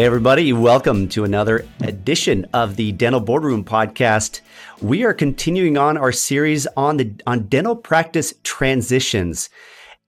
Hey, 0.00 0.06
everybody, 0.06 0.50
welcome 0.54 1.10
to 1.10 1.24
another 1.24 1.66
edition 1.82 2.46
of 2.54 2.76
the 2.76 2.90
Dental 2.92 3.20
Boardroom 3.20 3.62
Podcast. 3.62 4.40
We 4.80 5.04
are 5.04 5.12
continuing 5.12 5.76
on 5.76 5.98
our 5.98 6.10
series 6.10 6.66
on 6.74 6.96
the 6.96 7.14
on 7.26 7.48
dental 7.48 7.76
practice 7.76 8.32
transitions. 8.42 9.50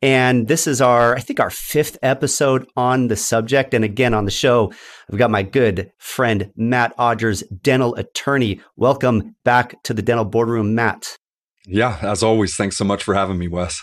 And 0.00 0.48
this 0.48 0.66
is 0.66 0.80
our, 0.80 1.14
I 1.14 1.20
think, 1.20 1.40
our 1.40 1.50
fifth 1.50 1.98
episode 2.00 2.66
on 2.74 3.08
the 3.08 3.16
subject. 3.16 3.74
And 3.74 3.84
again, 3.84 4.14
on 4.14 4.24
the 4.24 4.30
show, 4.30 4.72
I've 5.12 5.18
got 5.18 5.30
my 5.30 5.42
good 5.42 5.92
friend, 5.98 6.50
Matt 6.56 6.96
Odgers, 6.96 7.42
dental 7.60 7.94
attorney. 7.96 8.62
Welcome 8.76 9.36
back 9.44 9.82
to 9.82 9.92
the 9.92 10.00
Dental 10.00 10.24
Boardroom, 10.24 10.74
Matt. 10.74 11.18
Yeah, 11.66 11.98
as 12.00 12.22
always, 12.22 12.56
thanks 12.56 12.78
so 12.78 12.86
much 12.86 13.04
for 13.04 13.12
having 13.12 13.36
me, 13.36 13.46
Wes. 13.46 13.82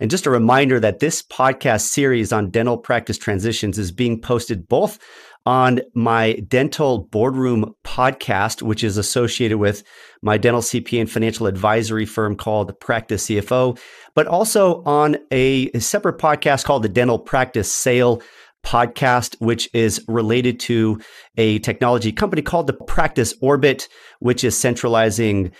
And 0.00 0.10
just 0.10 0.26
a 0.26 0.30
reminder 0.30 0.78
that 0.80 1.00
this 1.00 1.22
podcast 1.22 1.82
series 1.82 2.32
on 2.32 2.50
dental 2.50 2.78
practice 2.78 3.18
transitions 3.18 3.78
is 3.78 3.90
being 3.90 4.20
posted 4.20 4.68
both 4.68 4.98
on 5.44 5.80
my 5.94 6.34
dental 6.46 7.08
boardroom 7.10 7.74
podcast, 7.82 8.60
which 8.60 8.84
is 8.84 8.98
associated 8.98 9.56
with 9.56 9.82
my 10.22 10.36
dental 10.36 10.60
CPA 10.60 11.00
and 11.00 11.10
financial 11.10 11.46
advisory 11.46 12.04
firm 12.04 12.36
called 12.36 12.78
Practice 12.80 13.26
CFO, 13.26 13.78
but 14.14 14.26
also 14.26 14.82
on 14.84 15.16
a, 15.30 15.70
separate 15.78 16.18
podcast 16.18 16.64
called 16.64 16.82
the 16.82 16.88
Dental 16.88 17.18
Practice 17.18 17.72
Sale 17.72 18.20
podcast, 18.64 19.36
which 19.40 19.70
is 19.72 20.04
related 20.06 20.60
to 20.60 21.00
a 21.38 21.58
technology 21.60 22.12
company 22.12 22.42
called 22.42 22.66
the 22.66 22.74
Practice 22.74 23.32
Orbit, 23.40 23.88
which 24.18 24.44
is 24.44 24.56
centralizing 24.56 25.52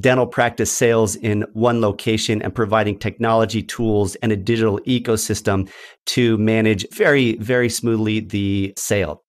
dental 0.00 0.26
practice 0.26 0.72
sales 0.72 1.16
in 1.16 1.42
one 1.52 1.80
location 1.80 2.42
and 2.42 2.54
providing 2.54 2.98
technology 2.98 3.62
tools 3.62 4.14
and 4.16 4.32
a 4.32 4.36
digital 4.36 4.78
ecosystem 4.80 5.70
to 6.06 6.36
manage 6.38 6.86
very, 6.92 7.36
very 7.36 7.68
smoothly 7.68 8.20
the 8.20 8.72
sale. 8.76 9.22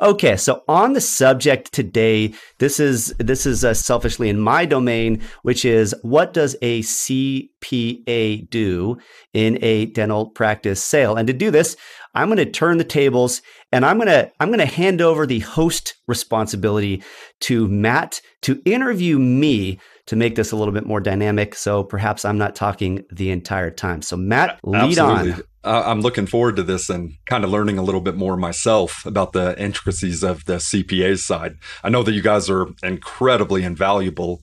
Okay, 0.00 0.36
so 0.36 0.64
on 0.66 0.94
the 0.94 1.00
subject 1.00 1.72
today, 1.72 2.34
this 2.58 2.80
is 2.80 3.14
this 3.18 3.46
is 3.46 3.64
uh, 3.64 3.72
selfishly 3.72 4.28
in 4.28 4.40
my 4.40 4.64
domain, 4.64 5.22
which 5.42 5.64
is 5.64 5.94
what 6.02 6.32
does 6.32 6.56
a 6.60 6.80
CPA 6.80 8.50
do 8.50 8.96
in 9.32 9.62
a 9.62 9.86
dental 9.86 10.30
practice 10.30 10.82
sale? 10.82 11.14
And 11.14 11.28
to 11.28 11.32
do 11.32 11.52
this, 11.52 11.76
I'm 12.14 12.28
going 12.28 12.38
to 12.38 12.46
turn 12.46 12.78
the 12.78 12.84
tables 12.84 13.42
and 13.72 13.84
I'm 13.84 13.96
going 13.96 14.08
to 14.08 14.30
I'm 14.38 14.48
going 14.48 14.58
to 14.58 14.66
hand 14.66 15.00
over 15.00 15.26
the 15.26 15.40
host 15.40 15.94
responsibility 16.06 17.02
to 17.40 17.68
Matt 17.68 18.20
to 18.42 18.60
interview 18.64 19.18
me 19.18 19.78
to 20.06 20.16
make 20.16 20.34
this 20.34 20.52
a 20.52 20.56
little 20.56 20.74
bit 20.74 20.86
more 20.86 21.00
dynamic. 21.00 21.54
So 21.54 21.84
perhaps 21.84 22.24
I'm 22.24 22.38
not 22.38 22.54
talking 22.54 23.04
the 23.10 23.30
entire 23.30 23.70
time. 23.70 24.02
So 24.02 24.16
Matt, 24.16 24.58
lead 24.64 24.98
Absolutely. 24.98 25.32
on. 25.32 25.42
I'm 25.64 26.00
looking 26.00 26.26
forward 26.26 26.56
to 26.56 26.64
this 26.64 26.90
and 26.90 27.12
kind 27.24 27.44
of 27.44 27.50
learning 27.50 27.78
a 27.78 27.84
little 27.84 28.00
bit 28.00 28.16
more 28.16 28.36
myself 28.36 29.06
about 29.06 29.32
the 29.32 29.56
intricacies 29.62 30.24
of 30.24 30.44
the 30.46 30.54
CPA 30.54 31.18
side. 31.18 31.56
I 31.84 31.88
know 31.88 32.02
that 32.02 32.12
you 32.12 32.20
guys 32.20 32.50
are 32.50 32.66
incredibly 32.82 33.62
invaluable. 33.62 34.42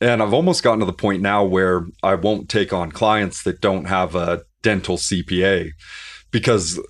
And 0.00 0.22
I've 0.22 0.32
almost 0.32 0.62
gotten 0.62 0.78
to 0.78 0.86
the 0.86 0.92
point 0.92 1.22
now 1.22 1.44
where 1.44 1.86
I 2.04 2.14
won't 2.14 2.48
take 2.48 2.72
on 2.72 2.92
clients 2.92 3.42
that 3.42 3.60
don't 3.60 3.86
have 3.86 4.14
a 4.14 4.44
dental 4.62 4.96
CPA 4.96 5.72
because 6.30 6.80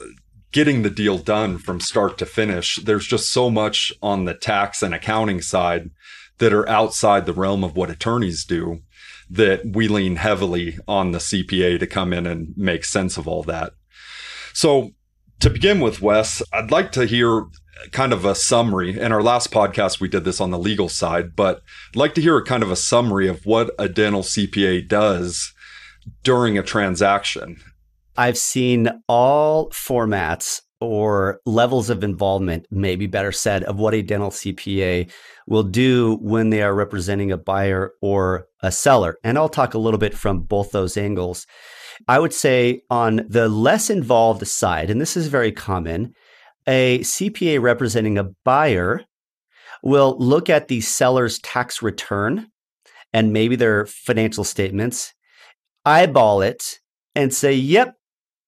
getting 0.52 0.82
the 0.82 0.90
deal 0.90 1.18
done 1.18 1.58
from 1.58 1.80
start 1.80 2.18
to 2.18 2.26
finish, 2.26 2.76
there's 2.76 3.06
just 3.06 3.30
so 3.30 3.50
much 3.50 3.92
on 4.02 4.24
the 4.24 4.34
tax 4.34 4.82
and 4.82 4.94
accounting 4.94 5.40
side 5.40 5.90
that 6.38 6.52
are 6.52 6.68
outside 6.68 7.26
the 7.26 7.32
realm 7.32 7.62
of 7.62 7.76
what 7.76 7.90
attorneys 7.90 8.44
do 8.44 8.80
that 9.28 9.62
we 9.64 9.86
lean 9.86 10.16
heavily 10.16 10.78
on 10.88 11.12
the 11.12 11.18
CPA 11.18 11.78
to 11.78 11.86
come 11.86 12.12
in 12.12 12.26
and 12.26 12.52
make 12.56 12.84
sense 12.84 13.16
of 13.16 13.28
all 13.28 13.42
that. 13.44 13.72
So, 14.52 14.90
to 15.38 15.48
begin 15.48 15.80
with, 15.80 16.02
Wes, 16.02 16.42
I'd 16.52 16.70
like 16.70 16.92
to 16.92 17.06
hear 17.06 17.46
kind 17.92 18.12
of 18.12 18.24
a 18.24 18.34
summary. 18.34 18.98
In 18.98 19.12
our 19.12 19.22
last 19.22 19.50
podcast, 19.50 20.00
we 20.00 20.08
did 20.08 20.24
this 20.24 20.40
on 20.40 20.50
the 20.50 20.58
legal 20.58 20.88
side, 20.88 21.34
but 21.34 21.62
I'd 21.90 21.96
like 21.96 22.14
to 22.14 22.20
hear 22.20 22.36
a 22.36 22.44
kind 22.44 22.62
of 22.62 22.70
a 22.70 22.76
summary 22.76 23.28
of 23.28 23.46
what 23.46 23.70
a 23.78 23.88
dental 23.88 24.22
CPA 24.22 24.86
does 24.86 25.54
during 26.22 26.58
a 26.58 26.62
transaction. 26.62 27.60
I've 28.16 28.38
seen 28.38 28.88
all 29.08 29.70
formats 29.70 30.60
or 30.80 31.40
levels 31.44 31.90
of 31.90 32.02
involvement, 32.02 32.66
maybe 32.70 33.06
better 33.06 33.32
said, 33.32 33.62
of 33.64 33.78
what 33.78 33.94
a 33.94 34.02
dental 34.02 34.30
CPA 34.30 35.10
will 35.46 35.62
do 35.62 36.16
when 36.22 36.50
they 36.50 36.62
are 36.62 36.74
representing 36.74 37.30
a 37.30 37.36
buyer 37.36 37.92
or 38.00 38.46
a 38.62 38.72
seller. 38.72 39.18
And 39.22 39.36
I'll 39.36 39.48
talk 39.48 39.74
a 39.74 39.78
little 39.78 39.98
bit 39.98 40.14
from 40.14 40.40
both 40.40 40.70
those 40.70 40.96
angles. 40.96 41.46
I 42.08 42.18
would 42.18 42.32
say 42.32 42.80
on 42.88 43.26
the 43.28 43.48
less 43.48 43.90
involved 43.90 44.46
side, 44.46 44.90
and 44.90 45.00
this 45.00 45.16
is 45.16 45.26
very 45.26 45.52
common, 45.52 46.14
a 46.66 47.00
CPA 47.00 47.60
representing 47.60 48.16
a 48.16 48.30
buyer 48.44 49.02
will 49.82 50.16
look 50.18 50.48
at 50.48 50.68
the 50.68 50.80
seller's 50.80 51.38
tax 51.40 51.82
return 51.82 52.48
and 53.12 53.32
maybe 53.32 53.56
their 53.56 53.86
financial 53.86 54.44
statements, 54.44 55.12
eyeball 55.84 56.42
it, 56.42 56.78
and 57.14 57.34
say, 57.34 57.52
yep, 57.52 57.94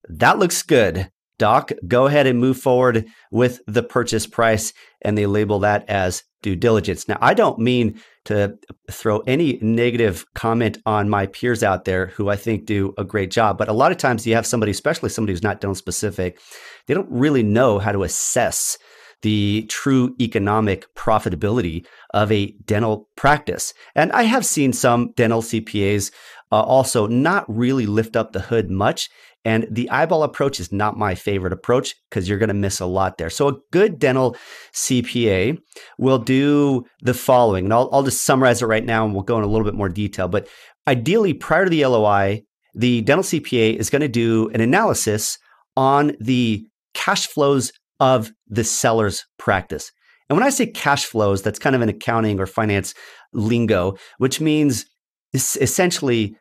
that 0.08 0.38
looks 0.38 0.62
good. 0.62 1.10
Doc, 1.38 1.72
go 1.88 2.06
ahead 2.06 2.26
and 2.26 2.38
move 2.38 2.56
forward 2.58 3.06
with 3.30 3.60
the 3.66 3.82
purchase 3.82 4.26
price. 4.26 4.72
And 5.00 5.18
they 5.18 5.26
label 5.26 5.60
that 5.60 5.88
as 5.88 6.22
due 6.42 6.54
diligence. 6.56 7.08
Now, 7.08 7.18
I 7.20 7.34
don't 7.34 7.58
mean 7.58 8.00
to 8.26 8.58
throw 8.90 9.20
any 9.20 9.58
negative 9.60 10.24
comment 10.34 10.78
on 10.86 11.08
my 11.08 11.26
peers 11.26 11.62
out 11.62 11.84
there 11.84 12.06
who 12.06 12.28
I 12.28 12.36
think 12.36 12.66
do 12.66 12.94
a 12.98 13.04
great 13.04 13.30
job, 13.30 13.58
but 13.58 13.68
a 13.68 13.72
lot 13.72 13.90
of 13.90 13.98
times 13.98 14.26
you 14.26 14.34
have 14.34 14.46
somebody, 14.46 14.70
especially 14.70 15.08
somebody 15.08 15.32
who's 15.32 15.42
not 15.42 15.60
dental 15.60 15.74
specific, 15.74 16.38
they 16.86 16.94
don't 16.94 17.10
really 17.10 17.42
know 17.42 17.78
how 17.78 17.92
to 17.92 18.04
assess 18.04 18.78
the 19.22 19.66
true 19.69 20.14
economic 20.20 20.92
profitability 20.94 21.86
of 22.12 22.30
a 22.30 22.52
dental 22.64 23.08
practice. 23.16 23.72
And 23.94 24.12
I 24.12 24.24
have 24.24 24.44
seen 24.44 24.72
some 24.72 25.12
dental 25.16 25.42
CPAs 25.42 26.10
uh, 26.52 26.62
also 26.62 27.06
not 27.06 27.44
really 27.48 27.86
lift 27.86 28.14
up 28.14 28.32
the 28.32 28.40
hood 28.40 28.70
much 28.70 29.08
and 29.44 29.66
the 29.70 29.90
eyeball 29.90 30.22
approach 30.22 30.60
is 30.60 30.72
not 30.72 30.96
my 30.96 31.14
favorite 31.14 31.52
approach 31.52 31.96
because 32.08 32.28
you're 32.28 32.38
going 32.38 32.48
to 32.48 32.54
miss 32.54 32.78
a 32.78 32.86
lot 32.86 33.18
there. 33.18 33.30
So, 33.30 33.48
a 33.48 33.56
good 33.72 33.98
dental 33.98 34.36
CPA 34.72 35.58
will 35.98 36.18
do 36.18 36.84
the 37.00 37.14
following. 37.14 37.64
And 37.64 37.74
I'll, 37.74 37.88
I'll 37.92 38.04
just 38.04 38.22
summarize 38.22 38.62
it 38.62 38.66
right 38.66 38.84
now 38.84 39.04
and 39.04 39.14
we'll 39.14 39.24
go 39.24 39.38
in 39.38 39.44
a 39.44 39.48
little 39.48 39.64
bit 39.64 39.74
more 39.74 39.88
detail. 39.88 40.28
But 40.28 40.48
ideally, 40.86 41.34
prior 41.34 41.64
to 41.64 41.70
the 41.70 41.84
LOI, 41.84 42.42
the 42.74 43.00
dental 43.02 43.24
CPA 43.24 43.76
is 43.76 43.90
going 43.90 44.02
to 44.02 44.08
do 44.08 44.48
an 44.50 44.60
analysis 44.60 45.38
on 45.76 46.12
the 46.20 46.64
cash 46.94 47.26
flows 47.26 47.72
of 47.98 48.30
the 48.46 48.64
seller's 48.64 49.24
practice. 49.38 49.90
And 50.28 50.38
when 50.38 50.46
I 50.46 50.50
say 50.50 50.66
cash 50.66 51.04
flows, 51.04 51.42
that's 51.42 51.58
kind 51.58 51.74
of 51.74 51.82
an 51.82 51.88
accounting 51.88 52.38
or 52.38 52.46
finance 52.46 52.94
lingo, 53.32 53.96
which 54.19 54.40
means 54.40 54.86
essentially 55.34 56.36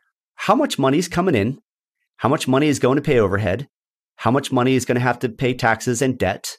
how 0.45 0.55
much 0.55 0.79
money 0.79 0.97
is 0.97 1.07
coming 1.07 1.35
in 1.35 1.59
how 2.21 2.29
much 2.29 2.47
money 2.47 2.67
is 2.67 2.77
going 2.77 2.97
to 2.97 3.01
pay 3.01 3.17
overhead, 3.17 3.67
how 4.17 4.29
much 4.29 4.51
money 4.51 4.75
is 4.75 4.85
going 4.85 4.95
to 4.95 5.01
have 5.01 5.17
to 5.17 5.27
pay 5.27 5.55
taxes 5.55 6.03
and 6.03 6.19
debt. 6.19 6.55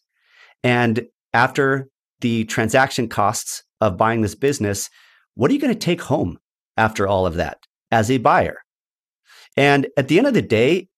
And 0.64 1.06
after 1.32 1.88
the 2.20 2.46
transaction 2.46 3.08
costs 3.08 3.62
of 3.80 3.96
buying 3.96 4.22
this 4.22 4.34
business, 4.34 4.90
what 5.36 5.48
are 5.48 5.54
you 5.54 5.60
going 5.60 5.72
to 5.72 5.78
take 5.78 6.02
home 6.02 6.38
after 6.76 7.06
all 7.06 7.26
of 7.26 7.34
that 7.34 7.58
as 7.92 8.10
a 8.10 8.18
buyer? 8.18 8.56
And 9.56 9.86
at 9.96 10.08
the 10.08 10.18
end 10.18 10.26
of 10.26 10.34
the 10.34 10.42
day, 10.42 10.88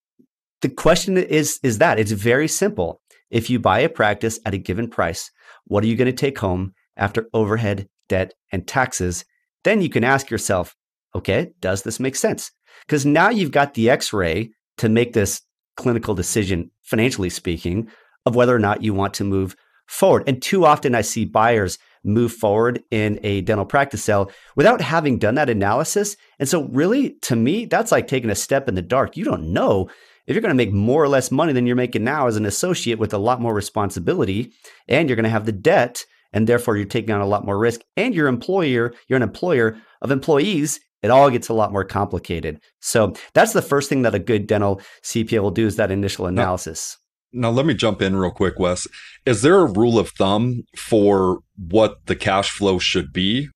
the 0.62 0.70
question 0.70 1.18
is 1.18 1.60
is 1.62 1.76
that 1.76 1.98
it's 1.98 2.12
very 2.12 2.48
simple. 2.48 3.02
If 3.30 3.50
you 3.50 3.58
buy 3.58 3.80
a 3.80 3.90
practice 3.90 4.40
at 4.46 4.54
a 4.54 4.58
given 4.58 4.88
price, 4.88 5.30
what 5.66 5.84
are 5.84 5.88
you 5.88 5.96
going 5.96 6.10
to 6.10 6.26
take 6.26 6.38
home 6.38 6.72
after 6.96 7.28
overhead, 7.34 7.86
debt, 8.08 8.32
and 8.50 8.66
taxes? 8.66 9.26
Then 9.62 9.82
you 9.82 9.90
can 9.90 10.04
ask 10.04 10.30
yourself, 10.30 10.74
okay, 11.14 11.52
does 11.60 11.82
this 11.82 12.00
make 12.00 12.16
sense? 12.16 12.50
Because 12.86 13.06
now 13.06 13.30
you've 13.30 13.50
got 13.50 13.74
the 13.74 13.90
x 13.90 14.12
ray 14.12 14.50
to 14.78 14.88
make 14.88 15.12
this 15.12 15.42
clinical 15.76 16.14
decision, 16.14 16.70
financially 16.82 17.30
speaking, 17.30 17.88
of 18.26 18.34
whether 18.34 18.54
or 18.54 18.58
not 18.58 18.82
you 18.82 18.94
want 18.94 19.14
to 19.14 19.24
move 19.24 19.56
forward. 19.86 20.24
And 20.26 20.40
too 20.40 20.64
often 20.64 20.94
I 20.94 21.02
see 21.02 21.24
buyers 21.24 21.78
move 22.04 22.32
forward 22.32 22.82
in 22.90 23.18
a 23.22 23.40
dental 23.42 23.64
practice 23.64 24.04
sale 24.04 24.30
without 24.56 24.80
having 24.80 25.18
done 25.18 25.34
that 25.36 25.50
analysis. 25.50 26.16
And 26.38 26.48
so, 26.48 26.64
really, 26.64 27.10
to 27.22 27.36
me, 27.36 27.64
that's 27.64 27.92
like 27.92 28.06
taking 28.06 28.30
a 28.30 28.34
step 28.34 28.68
in 28.68 28.74
the 28.74 28.82
dark. 28.82 29.16
You 29.16 29.24
don't 29.24 29.52
know 29.52 29.88
if 30.26 30.34
you're 30.34 30.42
going 30.42 30.50
to 30.50 30.54
make 30.54 30.72
more 30.72 31.02
or 31.02 31.08
less 31.08 31.30
money 31.30 31.52
than 31.52 31.66
you're 31.66 31.76
making 31.76 32.04
now 32.04 32.26
as 32.26 32.36
an 32.36 32.46
associate 32.46 32.98
with 32.98 33.12
a 33.12 33.18
lot 33.18 33.40
more 33.40 33.54
responsibility, 33.54 34.52
and 34.88 35.08
you're 35.08 35.16
going 35.16 35.24
to 35.24 35.30
have 35.30 35.46
the 35.46 35.52
debt, 35.52 36.04
and 36.32 36.46
therefore 36.46 36.76
you're 36.76 36.86
taking 36.86 37.14
on 37.14 37.20
a 37.20 37.26
lot 37.26 37.44
more 37.44 37.58
risk. 37.58 37.80
And 37.96 38.14
your 38.14 38.28
employer, 38.28 38.92
you're 39.08 39.16
an 39.16 39.22
employer 39.22 39.76
of 40.00 40.10
employees, 40.10 40.80
it 41.04 41.10
all 41.10 41.28
gets 41.28 41.50
a 41.50 41.54
lot 41.54 41.70
more 41.70 41.84
complicated. 41.84 42.58
So 42.80 43.12
that's 43.34 43.52
the 43.52 43.60
first 43.60 43.90
thing 43.90 44.02
that 44.02 44.14
a 44.14 44.18
good 44.18 44.46
dental 44.46 44.80
CPA 45.02 45.40
will 45.42 45.50
do 45.50 45.66
is 45.66 45.76
that 45.76 45.90
initial 45.90 46.24
analysis. 46.24 46.96
Now, 47.30 47.50
now 47.50 47.54
let 47.54 47.66
me 47.66 47.74
jump 47.74 48.00
in 48.00 48.16
real 48.16 48.30
quick, 48.30 48.58
Wes. 48.58 48.86
Is 49.26 49.42
there 49.42 49.58
a 49.58 49.70
rule 49.70 49.98
of 49.98 50.08
thumb 50.08 50.62
for 50.78 51.40
what 51.58 52.06
the 52.06 52.16
cash 52.16 52.50
flow 52.50 52.78
should 52.78 53.12
be? 53.12 53.48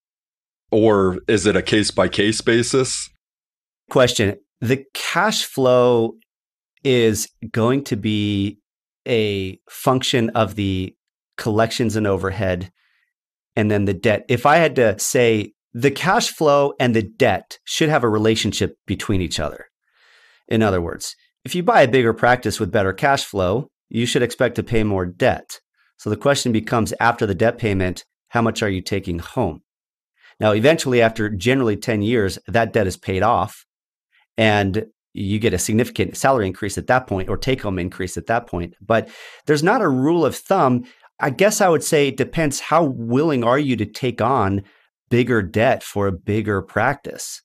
Or 0.70 1.20
is 1.26 1.46
it 1.46 1.56
a 1.56 1.62
case 1.62 1.90
by 1.90 2.08
case 2.08 2.42
basis? 2.42 3.08
Question. 3.88 4.36
The 4.60 4.84
cash 4.92 5.46
flow 5.46 6.16
is 6.84 7.28
going 7.50 7.84
to 7.84 7.96
be 7.96 8.58
a 9.06 9.58
function 9.70 10.28
of 10.30 10.54
the 10.54 10.94
collections 11.38 11.96
and 11.96 12.06
overhead, 12.06 12.70
and 13.56 13.70
then 13.70 13.86
the 13.86 13.94
debt. 13.94 14.26
If 14.28 14.44
I 14.44 14.56
had 14.56 14.76
to 14.76 14.98
say 14.98 15.54
the 15.72 15.90
cash 15.90 16.30
flow 16.30 16.72
and 16.80 16.94
the 16.94 17.02
debt 17.02 17.58
should 17.64 17.88
have 17.88 18.04
a 18.04 18.08
relationship 18.08 18.76
between 18.86 19.20
each 19.20 19.38
other. 19.38 19.66
In 20.48 20.62
other 20.62 20.80
words, 20.80 21.14
if 21.44 21.54
you 21.54 21.62
buy 21.62 21.82
a 21.82 21.88
bigger 21.88 22.12
practice 22.12 22.58
with 22.58 22.72
better 22.72 22.92
cash 22.92 23.24
flow, 23.24 23.68
you 23.88 24.06
should 24.06 24.22
expect 24.22 24.54
to 24.56 24.62
pay 24.62 24.82
more 24.82 25.06
debt. 25.06 25.60
So 25.96 26.10
the 26.10 26.16
question 26.16 26.52
becomes 26.52 26.94
after 27.00 27.26
the 27.26 27.34
debt 27.34 27.58
payment, 27.58 28.04
how 28.28 28.42
much 28.42 28.62
are 28.62 28.68
you 28.68 28.82
taking 28.82 29.18
home? 29.18 29.62
Now, 30.40 30.52
eventually, 30.52 31.02
after 31.02 31.28
generally 31.28 31.76
10 31.76 32.02
years, 32.02 32.38
that 32.46 32.72
debt 32.72 32.86
is 32.86 32.96
paid 32.96 33.22
off 33.22 33.64
and 34.36 34.86
you 35.12 35.38
get 35.38 35.54
a 35.54 35.58
significant 35.58 36.16
salary 36.16 36.46
increase 36.46 36.78
at 36.78 36.86
that 36.86 37.06
point 37.06 37.28
or 37.28 37.36
take 37.36 37.62
home 37.62 37.78
increase 37.78 38.16
at 38.16 38.26
that 38.26 38.46
point. 38.46 38.74
But 38.80 39.08
there's 39.46 39.62
not 39.62 39.82
a 39.82 39.88
rule 39.88 40.24
of 40.24 40.36
thumb. 40.36 40.84
I 41.18 41.30
guess 41.30 41.60
I 41.60 41.68
would 41.68 41.82
say 41.82 42.08
it 42.08 42.16
depends 42.16 42.60
how 42.60 42.84
willing 42.84 43.42
are 43.42 43.58
you 43.58 43.74
to 43.76 43.86
take 43.86 44.20
on 44.20 44.62
bigger 45.08 45.42
debt 45.42 45.82
for 45.82 46.06
a 46.06 46.12
bigger 46.12 46.62
practice. 46.62 47.42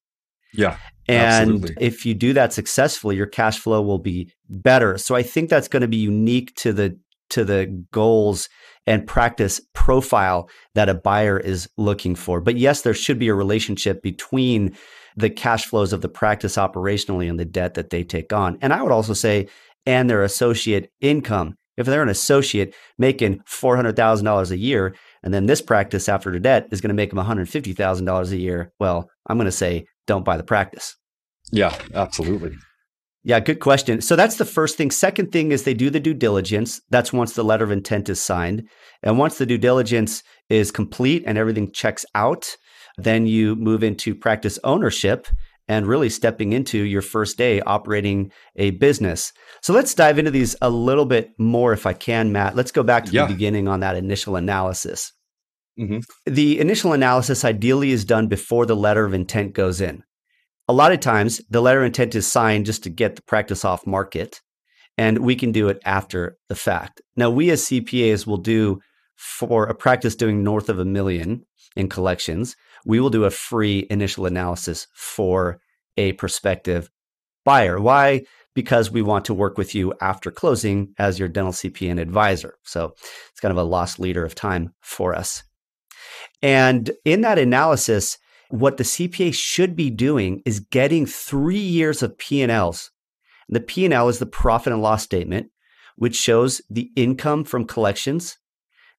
Yeah. 0.53 0.77
And 1.07 1.51
absolutely. 1.51 1.85
if 1.85 2.05
you 2.05 2.13
do 2.13 2.33
that 2.33 2.53
successfully, 2.53 3.15
your 3.15 3.25
cash 3.25 3.59
flow 3.59 3.81
will 3.81 3.99
be 3.99 4.31
better. 4.49 4.97
So 4.97 5.15
I 5.15 5.23
think 5.23 5.49
that's 5.49 5.67
going 5.67 5.81
to 5.81 5.87
be 5.87 5.97
unique 5.97 6.55
to 6.57 6.71
the 6.71 6.97
to 7.29 7.43
the 7.43 7.85
goals 7.91 8.47
and 8.85 9.07
practice 9.07 9.59
profile 9.73 10.49
that 10.75 10.89
a 10.89 10.93
buyer 10.93 11.39
is 11.39 11.67
looking 11.77 12.15
for. 12.15 12.41
But 12.41 12.57
yes, 12.57 12.81
there 12.81 12.93
should 12.93 13.17
be 13.17 13.29
a 13.29 13.33
relationship 13.33 14.03
between 14.03 14.75
the 15.15 15.29
cash 15.29 15.65
flows 15.65 15.93
of 15.93 16.01
the 16.01 16.09
practice 16.09 16.57
operationally 16.57 17.29
and 17.29 17.39
the 17.39 17.45
debt 17.45 17.75
that 17.75 17.89
they 17.89 18.03
take 18.03 18.33
on. 18.33 18.57
And 18.61 18.73
I 18.73 18.81
would 18.81 18.91
also 18.91 19.13
say, 19.13 19.47
and 19.85 20.09
their 20.09 20.23
associate 20.23 20.91
income. 21.01 21.55
If 21.75 21.87
they're 21.87 22.03
an 22.03 22.09
associate 22.09 22.75
making 22.99 23.39
$400,000 23.49 24.51
a 24.51 24.57
year, 24.57 24.95
and 25.23 25.33
then 25.33 25.45
this 25.45 25.61
practice 25.61 26.09
after 26.09 26.31
the 26.31 26.39
debt 26.39 26.67
is 26.71 26.81
going 26.81 26.89
to 26.89 26.95
make 26.95 27.09
them 27.09 27.23
$150,000 27.23 28.31
a 28.31 28.37
year, 28.37 28.71
well, 28.79 29.09
I'm 29.27 29.37
going 29.37 29.45
to 29.45 29.51
say, 29.51 29.85
don't 30.05 30.25
buy 30.25 30.37
the 30.37 30.43
practice. 30.43 30.95
Yeah, 31.51 31.77
absolutely. 31.93 32.55
Yeah, 33.23 33.39
good 33.39 33.61
question. 33.61 34.01
So 34.01 34.17
that's 34.17 34.35
the 34.35 34.45
first 34.45 34.75
thing. 34.75 34.91
Second 34.91 35.31
thing 35.31 35.53
is 35.53 35.63
they 35.63 35.73
do 35.73 35.89
the 35.89 35.99
due 35.99 36.13
diligence. 36.13 36.81
That's 36.89 37.13
once 37.13 37.33
the 37.33 37.43
letter 37.43 37.63
of 37.63 37.71
intent 37.71 38.09
is 38.09 38.21
signed. 38.21 38.67
And 39.01 39.17
once 39.17 39.37
the 39.37 39.45
due 39.45 39.57
diligence 39.57 40.23
is 40.49 40.71
complete 40.71 41.23
and 41.25 41.37
everything 41.37 41.71
checks 41.71 42.05
out, 42.15 42.57
then 42.97 43.25
you 43.25 43.55
move 43.55 43.81
into 43.81 44.13
practice 44.13 44.59
ownership 44.65 45.27
and 45.67 45.87
really 45.87 46.09
stepping 46.09 46.51
into 46.53 46.79
your 46.79 47.01
first 47.01 47.37
day 47.37 47.61
operating 47.61 48.31
a 48.55 48.71
business. 48.71 49.31
So 49.61 49.73
let's 49.73 49.93
dive 49.93 50.19
into 50.19 50.31
these 50.31 50.55
a 50.61 50.69
little 50.69 51.05
bit 51.05 51.31
more 51.37 51.73
if 51.73 51.85
I 51.85 51.93
can, 51.93 52.31
Matt. 52.31 52.55
Let's 52.55 52.71
go 52.71 52.83
back 52.83 53.05
to 53.05 53.11
Yeah. 53.11 53.25
the 53.25 53.33
beginning 53.33 53.67
on 53.67 53.79
that 53.79 53.95
initial 53.95 54.35
analysis. 54.35 55.13
hmm 55.77 55.99
The 56.25 56.59
initial 56.59 56.93
analysis 56.93 57.43
ideally 57.45 57.91
is 57.91 58.05
done 58.05 58.27
before 58.27 58.65
the 58.65 58.75
letter 58.75 59.05
of 59.05 59.13
intent 59.13 59.53
goes 59.53 59.81
in. 59.81 60.03
A 60.67 60.73
lot 60.73 60.91
of 60.91 60.99
times, 60.99 61.41
the 61.49 61.61
letter 61.61 61.79
of 61.79 61.85
intent 61.87 62.15
is 62.15 62.27
signed 62.27 62.65
just 62.65 62.83
to 62.83 62.89
get 62.89 63.15
the 63.15 63.21
practice 63.23 63.65
off 63.65 63.85
market, 63.87 64.41
and 64.97 65.17
we 65.19 65.35
can 65.35 65.51
do 65.51 65.67
it 65.69 65.79
after 65.83 66.37
the 66.47 66.55
fact. 66.55 67.01
Now, 67.15 67.29
we 67.29 67.49
as 67.49 67.63
CPAs 67.65 68.27
will 68.27 68.37
do 68.37 68.79
for 69.17 69.65
a 69.65 69.75
practice 69.75 70.15
doing 70.15 70.43
north 70.43 70.69
of 70.69 70.79
a 70.79 70.85
million 70.85 71.45
in 71.75 71.89
collections, 71.89 72.55
we 72.85 72.99
will 72.99 73.09
do 73.09 73.25
a 73.25 73.29
free 73.29 73.87
initial 73.89 74.25
analysis 74.25 74.87
for 74.93 75.59
a 75.97 76.13
prospective 76.13 76.89
buyer. 77.45 77.79
Why? 77.79 78.23
Because 78.53 78.91
we 78.91 79.01
want 79.01 79.25
to 79.25 79.33
work 79.33 79.57
with 79.57 79.73
you 79.73 79.93
after 80.01 80.31
closing 80.31 80.93
as 80.97 81.17
your 81.17 81.27
dental 81.27 81.53
CPA 81.53 81.91
and 81.91 81.99
advisor. 81.99 82.55
So 82.63 82.93
it's 83.31 83.39
kind 83.39 83.51
of 83.51 83.57
a 83.57 83.63
lost 83.63 83.99
leader 83.99 84.25
of 84.25 84.35
time 84.35 84.73
for 84.81 85.15
us. 85.15 85.43
And 86.41 86.91
in 87.05 87.21
that 87.21 87.39
analysis, 87.39 88.17
what 88.49 88.77
the 88.77 88.83
CPA 88.83 89.33
should 89.33 89.75
be 89.75 89.89
doing 89.89 90.41
is 90.45 90.59
getting 90.59 91.05
three 91.05 91.57
years 91.57 92.03
of 92.03 92.17
P&Ls. 92.17 92.91
The 93.49 93.59
P&L 93.59 94.09
is 94.09 94.19
the 94.19 94.25
profit 94.25 94.73
and 94.73 94.81
loss 94.81 95.03
statement, 95.03 95.47
which 95.95 96.15
shows 96.15 96.61
the 96.69 96.91
income 96.95 97.43
from 97.43 97.65
collections, 97.65 98.37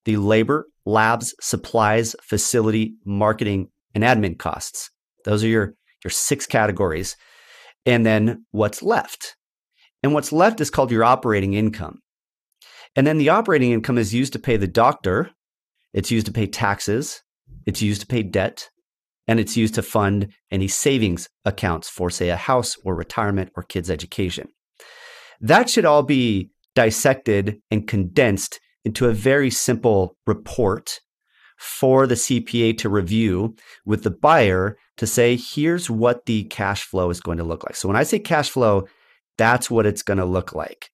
the 0.04 0.16
labor, 0.16 0.66
labs, 0.84 1.34
supplies, 1.40 2.16
facility, 2.20 2.96
marketing, 3.04 3.68
and 3.94 4.04
admin 4.04 4.38
costs. 4.38 4.90
Those 5.24 5.44
are 5.44 5.48
your, 5.48 5.74
your 6.04 6.10
six 6.10 6.46
categories. 6.46 7.16
And 7.86 8.04
then 8.04 8.44
what's 8.50 8.82
left. 8.82 9.36
And 10.02 10.12
what's 10.12 10.32
left 10.32 10.60
is 10.60 10.70
called 10.70 10.90
your 10.90 11.04
operating 11.04 11.54
income. 11.54 12.00
And 12.96 13.06
then 13.06 13.18
the 13.18 13.30
operating 13.30 13.72
income 13.72 13.98
is 13.98 14.14
used 14.14 14.32
to 14.34 14.38
pay 14.38 14.56
the 14.56 14.68
doctor, 14.68 15.30
it's 15.92 16.10
used 16.10 16.26
to 16.26 16.32
pay 16.32 16.46
taxes, 16.46 17.22
it's 17.66 17.82
used 17.82 18.00
to 18.02 18.06
pay 18.06 18.22
debt, 18.22 18.68
and 19.26 19.40
it's 19.40 19.56
used 19.56 19.74
to 19.74 19.82
fund 19.82 20.32
any 20.50 20.68
savings 20.68 21.28
accounts 21.44 21.88
for, 21.88 22.10
say, 22.10 22.28
a 22.28 22.36
house 22.36 22.76
or 22.84 22.94
retirement 22.94 23.50
or 23.56 23.62
kids' 23.62 23.90
education. 23.90 24.48
That 25.40 25.68
should 25.68 25.84
all 25.84 26.02
be 26.02 26.50
dissected 26.74 27.58
and 27.70 27.88
condensed 27.88 28.60
into 28.84 29.08
a 29.08 29.12
very 29.12 29.50
simple 29.50 30.16
report 30.26 31.00
for 31.56 32.06
the 32.06 32.14
CPA 32.14 32.76
to 32.78 32.88
review 32.88 33.54
with 33.84 34.02
the 34.02 34.10
buyer 34.10 34.76
to 34.96 35.06
say, 35.06 35.36
here's 35.36 35.90
what 35.90 36.26
the 36.26 36.44
cash 36.44 36.84
flow 36.84 37.10
is 37.10 37.20
going 37.20 37.38
to 37.38 37.44
look 37.44 37.64
like. 37.64 37.76
So 37.76 37.88
when 37.88 37.96
I 37.96 38.02
say 38.02 38.18
cash 38.18 38.50
flow, 38.50 38.86
that's 39.38 39.70
what 39.70 39.86
it's 39.86 40.02
going 40.02 40.18
to 40.18 40.24
look 40.24 40.54
like. 40.54 40.90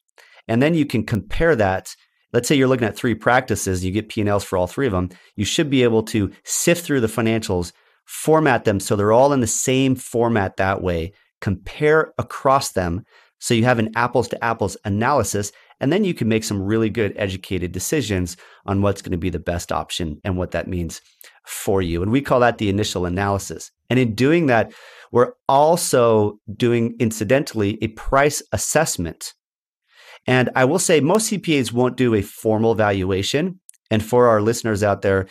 And 0.49 0.63
then 0.63 0.75
you 0.75 0.87
can 0.87 1.05
compare 1.05 1.55
that. 1.57 1.95
Let's 2.33 2.49
say 2.49 2.55
you're 2.55 2.69
looking 2.69 2.89
at 2.89 2.97
three 2.97 3.15
practices, 3.15 3.85
you 3.85 3.91
get 3.91 4.09
P&Ls 4.09 4.45
for 4.45 4.57
all 4.57 4.67
three 4.67 4.87
of 4.87 4.93
them. 4.93 5.11
You 5.37 5.45
should 5.45 5.69
be 5.69 5.83
able 5.83 6.03
to 6.05 6.31
sift 6.45 6.85
through 6.85 7.01
the 7.01 7.09
financials, 7.09 7.73
format 8.05 8.65
them 8.65 8.81
so 8.81 8.97
they're 8.97 9.13
all 9.13 9.33
in 9.33 9.41
the 9.41 9.47
same 9.47 9.95
format 9.95 10.57
that 10.57 10.83
way, 10.83 11.13
compare 11.41 12.13
across 12.19 12.73
them 12.73 13.05
so 13.41 13.55
you 13.55 13.65
have 13.65 13.79
an 13.79 13.91
apples 13.97 14.29
to 14.29 14.45
apples 14.45 14.77
analysis 14.85 15.51
and 15.81 15.93
then 15.93 16.05
you 16.05 16.15
can 16.15 16.29
make 16.29 16.45
some 16.45 16.63
really 16.63 16.91
good 16.91 17.15
educated 17.17 17.73
decisions 17.73 18.37
on 18.67 18.83
what's 18.83 19.03
going 19.03 19.13
to 19.13 19.19
be 19.19 19.31
the 19.31 19.39
best 19.39 19.73
option 19.73 20.21
and 20.25 20.37
what 20.37 20.51
that 20.51 20.69
means 20.69 21.01
for 21.47 21.81
you. 21.81 22.03
And 22.03 22.13
we 22.13 22.21
call 22.21 22.41
that 22.41 22.59
the 22.59 22.69
initial 22.69 23.07
analysis. 23.07 23.71
And 23.89 23.99
in 23.99 24.15
doing 24.15 24.47
that, 24.47 24.73
we're 25.11 25.33
also 25.49 26.39
doing 26.55 26.97
incidentally 27.01 27.79
a 27.83 27.89
price 27.89 28.43
assessment. 28.53 29.33
And 30.27 30.51
I 30.55 30.67
will 30.67 30.79
say 30.79 31.01
most 31.01 31.33
CPAs 31.33 31.73
won't 31.73 31.97
do 31.97 32.15
a 32.15 32.23
formal 32.23 32.75
valuation. 32.75 33.59
And 33.91 34.05
for 34.05 34.29
our 34.29 34.43
listeners 34.43 34.83
out 34.83 35.03
there, 35.03 35.27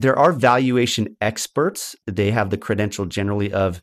there 0.00 0.16
are 0.18 0.32
valuation 0.32 1.16
experts. 1.20 1.96
They 2.06 2.30
have 2.30 2.50
the 2.50 2.58
credential 2.58 3.06
generally 3.06 3.52
of 3.52 3.82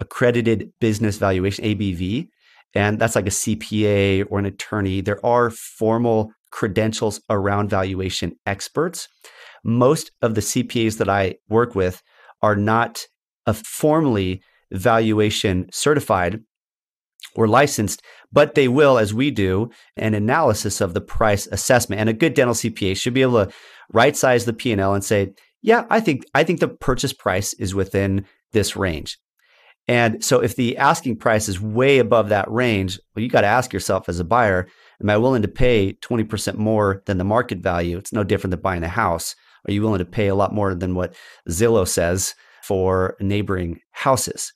accredited 0.00 0.72
business 0.80 1.18
valuation, 1.18 1.64
ABV 1.64 2.28
and 2.74 2.98
that's 2.98 3.16
like 3.16 3.26
a 3.26 3.30
CPA 3.30 4.26
or 4.30 4.38
an 4.38 4.46
attorney. 4.46 5.00
There 5.00 5.24
are 5.24 5.50
formal 5.50 6.32
credentials 6.50 7.20
around 7.30 7.70
valuation 7.70 8.32
experts. 8.46 9.08
Most 9.64 10.10
of 10.22 10.34
the 10.34 10.40
CPAs 10.40 10.98
that 10.98 11.08
I 11.08 11.36
work 11.48 11.74
with 11.74 12.02
are 12.42 12.56
not 12.56 13.06
formally 13.54 14.42
valuation 14.70 15.66
certified 15.72 16.40
or 17.34 17.46
licensed, 17.46 18.02
but 18.32 18.54
they 18.54 18.68
will, 18.68 18.98
as 18.98 19.14
we 19.14 19.30
do, 19.30 19.70
an 19.96 20.14
analysis 20.14 20.80
of 20.80 20.94
the 20.94 21.00
price 21.00 21.46
assessment. 21.46 22.00
And 22.00 22.08
a 22.08 22.14
good 22.14 22.34
dental 22.34 22.54
CPA 22.54 22.96
should 22.96 23.14
be 23.14 23.22
able 23.22 23.46
to 23.46 23.52
right 23.92 24.16
size 24.16 24.44
the 24.44 24.52
P&L 24.52 24.94
and 24.94 25.04
say, 25.04 25.32
yeah, 25.62 25.84
I 25.90 26.00
think 26.00 26.24
I 26.34 26.42
think 26.42 26.60
the 26.60 26.68
purchase 26.68 27.12
price 27.12 27.54
is 27.54 27.74
within 27.74 28.24
this 28.52 28.76
range. 28.76 29.18
And 29.88 30.24
so 30.24 30.40
if 30.40 30.54
the 30.56 30.76
asking 30.76 31.16
price 31.16 31.48
is 31.48 31.60
way 31.60 31.98
above 31.98 32.28
that 32.28 32.50
range, 32.50 33.00
well, 33.14 33.22
you 33.22 33.28
got 33.28 33.40
to 33.40 33.48
ask 33.48 33.72
yourself 33.72 34.08
as 34.08 34.20
a 34.20 34.24
buyer, 34.24 34.68
am 35.00 35.10
I 35.10 35.16
willing 35.16 35.42
to 35.42 35.48
pay 35.48 35.94
20% 35.94 36.54
more 36.56 37.02
than 37.06 37.18
the 37.18 37.24
market 37.24 37.58
value? 37.58 37.98
It's 37.98 38.12
no 38.12 38.22
different 38.22 38.52
than 38.52 38.60
buying 38.60 38.84
a 38.84 38.88
house. 38.88 39.34
Are 39.66 39.72
you 39.72 39.82
willing 39.82 39.98
to 39.98 40.04
pay 40.04 40.28
a 40.28 40.34
lot 40.34 40.54
more 40.54 40.74
than 40.74 40.94
what 40.94 41.14
Zillow 41.48 41.86
says 41.86 42.34
for 42.62 43.16
neighboring 43.20 43.80
houses? 43.90 44.52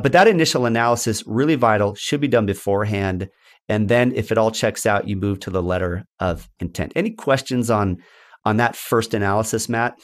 But 0.00 0.12
that 0.12 0.28
initial 0.28 0.66
analysis, 0.66 1.24
really 1.26 1.56
vital, 1.56 1.94
should 1.94 2.20
be 2.20 2.28
done 2.28 2.46
beforehand. 2.46 3.28
And 3.68 3.88
then 3.88 4.12
if 4.12 4.30
it 4.32 4.38
all 4.38 4.50
checks 4.50 4.86
out, 4.86 5.08
you 5.08 5.16
move 5.16 5.40
to 5.40 5.50
the 5.50 5.62
letter 5.62 6.04
of 6.20 6.48
intent. 6.60 6.92
Any 6.94 7.10
questions 7.10 7.70
on 7.70 7.98
on 8.44 8.56
that 8.56 8.76
first 8.76 9.12
analysis, 9.12 9.68
Matt? 9.68 9.94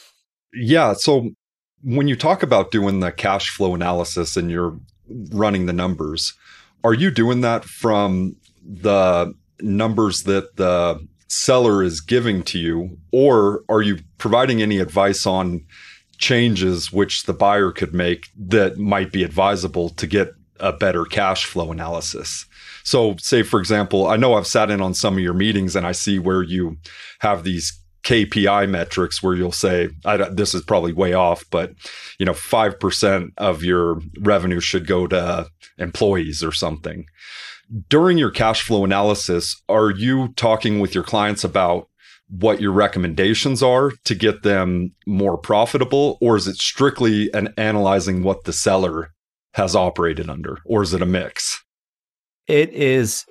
Yeah. 0.53 0.93
So 0.93 1.29
when 1.85 2.07
you 2.07 2.15
talk 2.15 2.41
about 2.41 2.71
doing 2.71 2.99
the 2.99 3.11
cash 3.11 3.49
flow 3.49 3.75
analysis 3.75 4.35
and 4.35 4.49
you're 4.49 4.77
running 5.29 5.67
the 5.67 5.73
numbers, 5.73 6.33
are 6.83 6.95
you 6.95 7.11
doing 7.11 7.41
that 7.41 7.63
from 7.63 8.35
the 8.63 9.33
numbers 9.61 10.23
that 10.23 10.57
the 10.57 10.99
seller 11.27 11.83
is 11.83 12.01
giving 12.01 12.41
to 12.43 12.57
you, 12.57 12.97
or 13.11 13.63
are 13.69 13.83
you 13.83 13.99
providing 14.17 14.61
any 14.61 14.79
advice 14.79 15.27
on 15.27 15.63
changes 16.17 16.91
which 16.91 17.23
the 17.23 17.33
buyer 17.33 17.71
could 17.71 17.93
make 17.93 18.29
that 18.35 18.77
might 18.77 19.11
be 19.11 19.23
advisable 19.23 19.89
to 19.89 20.07
get 20.07 20.33
a 20.59 20.73
better 20.73 21.05
cash 21.05 21.45
flow 21.45 21.71
analysis? 21.71 22.45
So, 22.83 23.15
say, 23.17 23.43
for 23.43 23.59
example, 23.59 24.07
I 24.07 24.15
know 24.15 24.33
I've 24.33 24.47
sat 24.47 24.71
in 24.71 24.81
on 24.81 24.93
some 24.95 25.15
of 25.15 25.19
your 25.19 25.33
meetings 25.33 25.75
and 25.75 25.85
I 25.85 25.91
see 25.91 26.17
where 26.17 26.41
you 26.41 26.77
have 27.19 27.43
these 27.43 27.79
KPI 28.05 28.69
metrics 28.69 29.21
where 29.21 29.33
you'll 29.33 29.51
say, 29.51 29.89
this 30.31 30.53
is 30.53 30.61
probably 30.61 30.93
way 30.93 31.13
off, 31.13 31.43
but 31.49 31.73
you 32.19 32.25
know, 32.25 32.33
5% 32.33 33.31
of 33.37 33.63
your 33.63 33.99
revenue 34.19 34.59
should 34.59 34.87
go 34.87 35.07
to 35.07 35.47
employees 35.79 36.43
or 36.43 36.51
something. 36.51 37.05
During 37.89 38.19
your 38.19 38.29
cash 38.29 38.61
flow 38.61 38.85
analysis, 38.85 39.59
are 39.67 39.89
you 39.89 40.29
talking 40.35 40.79
with 40.79 40.93
your 40.93 41.03
clients 41.03 41.43
about 41.43 41.89
what 42.29 42.61
your 42.61 42.71
recommendations 42.71 43.63
are 43.63 43.91
to 44.03 44.15
get 44.15 44.43
them 44.43 44.93
more 45.07 45.37
profitable 45.37 46.17
or 46.21 46.35
is 46.35 46.47
it 46.47 46.57
strictly 46.57 47.31
an 47.33 47.53
analyzing 47.57 48.23
what 48.23 48.45
the 48.45 48.53
seller 48.53 49.13
has 49.53 49.75
operated 49.75 50.29
under 50.29 50.57
or 50.65 50.81
is 50.81 50.93
it 50.93 51.03
a 51.03 51.05
mix 51.05 51.63
it 52.47 52.71
is 52.73 53.25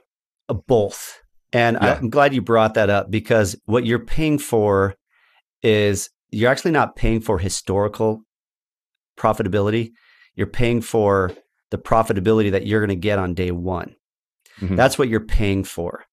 both 0.68 1.23
and 1.54 1.78
yeah. 1.80 1.94
i'm 1.94 2.10
glad 2.10 2.34
you 2.34 2.42
brought 2.42 2.74
that 2.74 2.90
up 2.90 3.10
because 3.10 3.56
what 3.64 3.86
you're 3.86 3.98
paying 3.98 4.38
for 4.38 4.94
is 5.62 6.10
you're 6.30 6.50
actually 6.50 6.70
not 6.70 6.96
paying 6.96 7.20
for 7.20 7.38
historical 7.38 8.20
profitability 9.18 9.92
you're 10.34 10.46
paying 10.46 10.82
for 10.82 11.32
the 11.70 11.78
profitability 11.78 12.50
that 12.50 12.66
you're 12.66 12.80
going 12.80 12.88
to 12.88 12.96
get 12.96 13.18
on 13.18 13.32
day 13.32 13.50
one 13.50 13.94
mm-hmm. 14.60 14.76
that's 14.76 14.98
what 14.98 15.08
you're 15.08 15.20
paying 15.20 15.64
for 15.64 16.04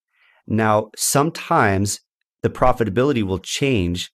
now 0.48 0.90
sometimes 0.96 2.00
the 2.44 2.50
profitability 2.50 3.24
will 3.24 3.40
change 3.40 4.12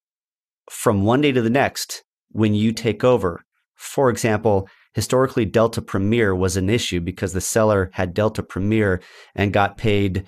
from 0.70 1.04
one 1.04 1.22
day 1.22 1.32
to 1.32 1.42
the 1.42 1.50
next 1.50 2.04
when 2.30 2.54
you 2.54 2.72
take 2.72 3.04
over. 3.04 3.46
For 3.76 4.10
example, 4.10 4.68
historically, 4.94 5.46
Delta 5.46 5.82
Premier 5.82 6.36
was 6.36 6.58
an 6.58 6.70
issue 6.70 7.00
because 7.00 7.34
the 7.34 7.42
seller 7.42 7.90
had 7.94 8.14
Delta 8.14 8.44
Premier 8.44 9.02
and 9.36 9.54
got 9.54 9.78
paid, 9.78 10.28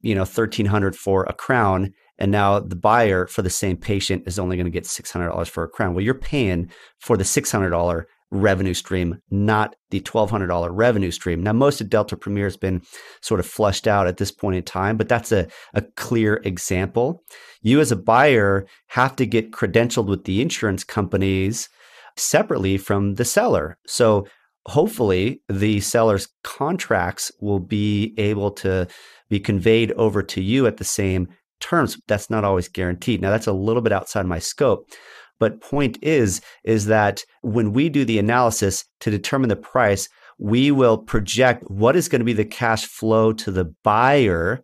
you 0.00 0.14
know, 0.14 0.24
thirteen 0.24 0.66
hundred 0.66 0.96
for 0.96 1.24
a 1.24 1.32
crown, 1.32 1.92
and 2.18 2.30
now 2.30 2.60
the 2.60 2.76
buyer 2.76 3.26
for 3.26 3.42
the 3.42 3.50
same 3.50 3.76
patient 3.76 4.24
is 4.26 4.38
only 4.38 4.56
going 4.56 4.66
to 4.66 4.70
get 4.70 4.86
six 4.86 5.10
hundred 5.10 5.28
dollars 5.28 5.48
for 5.48 5.64
a 5.64 5.68
crown. 5.68 5.94
Well, 5.94 6.04
you're 6.04 6.14
paying 6.14 6.70
for 6.98 7.16
the 7.16 7.24
six 7.24 7.50
hundred 7.50 7.70
dollar 7.70 8.06
revenue 8.30 8.74
stream, 8.74 9.20
not 9.30 9.74
the 9.90 10.00
$1,200 10.00 10.70
revenue 10.72 11.10
stream. 11.10 11.42
Now, 11.42 11.52
most 11.52 11.80
of 11.80 11.90
Delta 11.90 12.16
Premier 12.16 12.44
has 12.44 12.56
been 12.56 12.82
sort 13.20 13.40
of 13.40 13.46
flushed 13.46 13.86
out 13.86 14.06
at 14.06 14.18
this 14.18 14.30
point 14.30 14.56
in 14.56 14.62
time, 14.62 14.96
but 14.96 15.08
that's 15.08 15.32
a, 15.32 15.48
a 15.74 15.82
clear 15.82 16.40
example. 16.44 17.22
You, 17.62 17.80
as 17.80 17.90
a 17.90 17.96
buyer, 17.96 18.66
have 18.88 19.16
to 19.16 19.26
get 19.26 19.52
credentialed 19.52 20.06
with 20.06 20.24
the 20.24 20.40
insurance 20.40 20.84
companies 20.84 21.68
separately 22.16 22.78
from 22.78 23.14
the 23.14 23.24
seller. 23.24 23.76
So, 23.86 24.26
hopefully, 24.66 25.42
the 25.48 25.80
seller's 25.80 26.28
contracts 26.44 27.32
will 27.40 27.60
be 27.60 28.14
able 28.16 28.52
to 28.52 28.86
be 29.30 29.40
conveyed 29.40 29.92
over 29.92 30.22
to 30.22 30.42
you 30.42 30.66
at 30.66 30.76
the 30.76 30.84
same 30.84 31.28
terms. 31.60 31.96
That's 32.08 32.28
not 32.28 32.44
always 32.44 32.68
guaranteed. 32.68 33.22
Now, 33.22 33.30
that's 33.30 33.46
a 33.46 33.52
little 33.52 33.82
bit 33.82 33.92
outside 33.92 34.26
my 34.26 34.38
scope. 34.38 34.90
But 35.38 35.62
point 35.62 35.98
is, 36.02 36.42
is 36.64 36.86
that 36.86 37.24
when 37.40 37.72
we 37.72 37.88
do 37.88 38.04
the 38.04 38.18
analysis 38.18 38.84
to 39.00 39.10
determine 39.10 39.48
the 39.48 39.56
price, 39.56 40.08
we 40.38 40.70
will 40.70 40.98
project 40.98 41.64
what 41.68 41.96
is 41.96 42.08
going 42.08 42.20
to 42.20 42.24
be 42.26 42.32
the 42.32 42.44
cash 42.44 42.84
flow 42.84 43.32
to 43.32 43.50
the 43.50 43.72
buyer. 43.82 44.62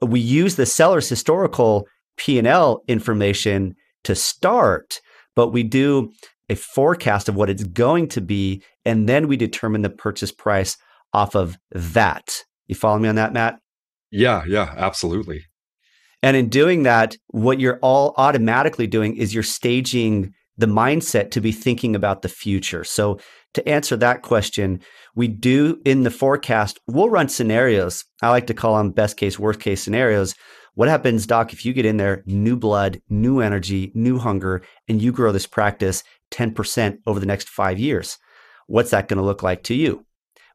We 0.00 0.20
use 0.20 0.56
the 0.56 0.66
seller's 0.66 1.08
historical 1.08 1.86
P&L 2.16 2.82
information 2.88 3.74
to 4.04 4.14
start, 4.14 5.00
but 5.36 5.48
we 5.48 5.62
do 5.62 6.12
a 6.48 6.54
forecast 6.54 7.28
of 7.28 7.36
what 7.36 7.50
it's 7.50 7.64
going 7.64 8.08
to 8.08 8.20
be, 8.20 8.62
and 8.84 9.08
then 9.08 9.28
we 9.28 9.36
determine 9.36 9.82
the 9.82 9.90
purchase 9.90 10.32
price 10.32 10.76
off 11.12 11.34
of 11.34 11.56
that. 11.70 12.44
You 12.66 12.74
follow 12.74 12.98
me 12.98 13.08
on 13.08 13.14
that, 13.14 13.32
Matt? 13.32 13.59
Yeah, 14.10 14.42
yeah, 14.46 14.74
absolutely. 14.76 15.44
And 16.22 16.36
in 16.36 16.48
doing 16.48 16.82
that, 16.82 17.16
what 17.28 17.60
you're 17.60 17.78
all 17.80 18.14
automatically 18.16 18.86
doing 18.86 19.16
is 19.16 19.32
you're 19.32 19.42
staging 19.42 20.34
the 20.58 20.66
mindset 20.66 21.30
to 21.30 21.40
be 21.40 21.52
thinking 21.52 21.96
about 21.96 22.22
the 22.22 22.28
future. 22.28 22.84
So, 22.84 23.18
to 23.54 23.68
answer 23.68 23.96
that 23.96 24.22
question, 24.22 24.80
we 25.16 25.26
do 25.26 25.80
in 25.84 26.04
the 26.04 26.10
forecast, 26.10 26.78
we'll 26.86 27.10
run 27.10 27.28
scenarios. 27.28 28.04
I 28.22 28.28
like 28.28 28.46
to 28.46 28.54
call 28.54 28.76
them 28.76 28.92
best 28.92 29.16
case, 29.16 29.40
worst 29.40 29.58
case 29.58 29.82
scenarios. 29.82 30.36
What 30.74 30.88
happens, 30.88 31.26
Doc, 31.26 31.52
if 31.52 31.64
you 31.64 31.72
get 31.72 31.84
in 31.84 31.96
there, 31.96 32.22
new 32.26 32.56
blood, 32.56 33.00
new 33.08 33.40
energy, 33.40 33.90
new 33.94 34.18
hunger, 34.18 34.62
and 34.88 35.02
you 35.02 35.10
grow 35.10 35.32
this 35.32 35.48
practice 35.48 36.04
10% 36.30 36.98
over 37.06 37.18
the 37.18 37.26
next 37.26 37.48
five 37.48 37.80
years? 37.80 38.18
What's 38.68 38.90
that 38.90 39.08
going 39.08 39.18
to 39.18 39.24
look 39.24 39.42
like 39.42 39.64
to 39.64 39.74
you? 39.74 40.06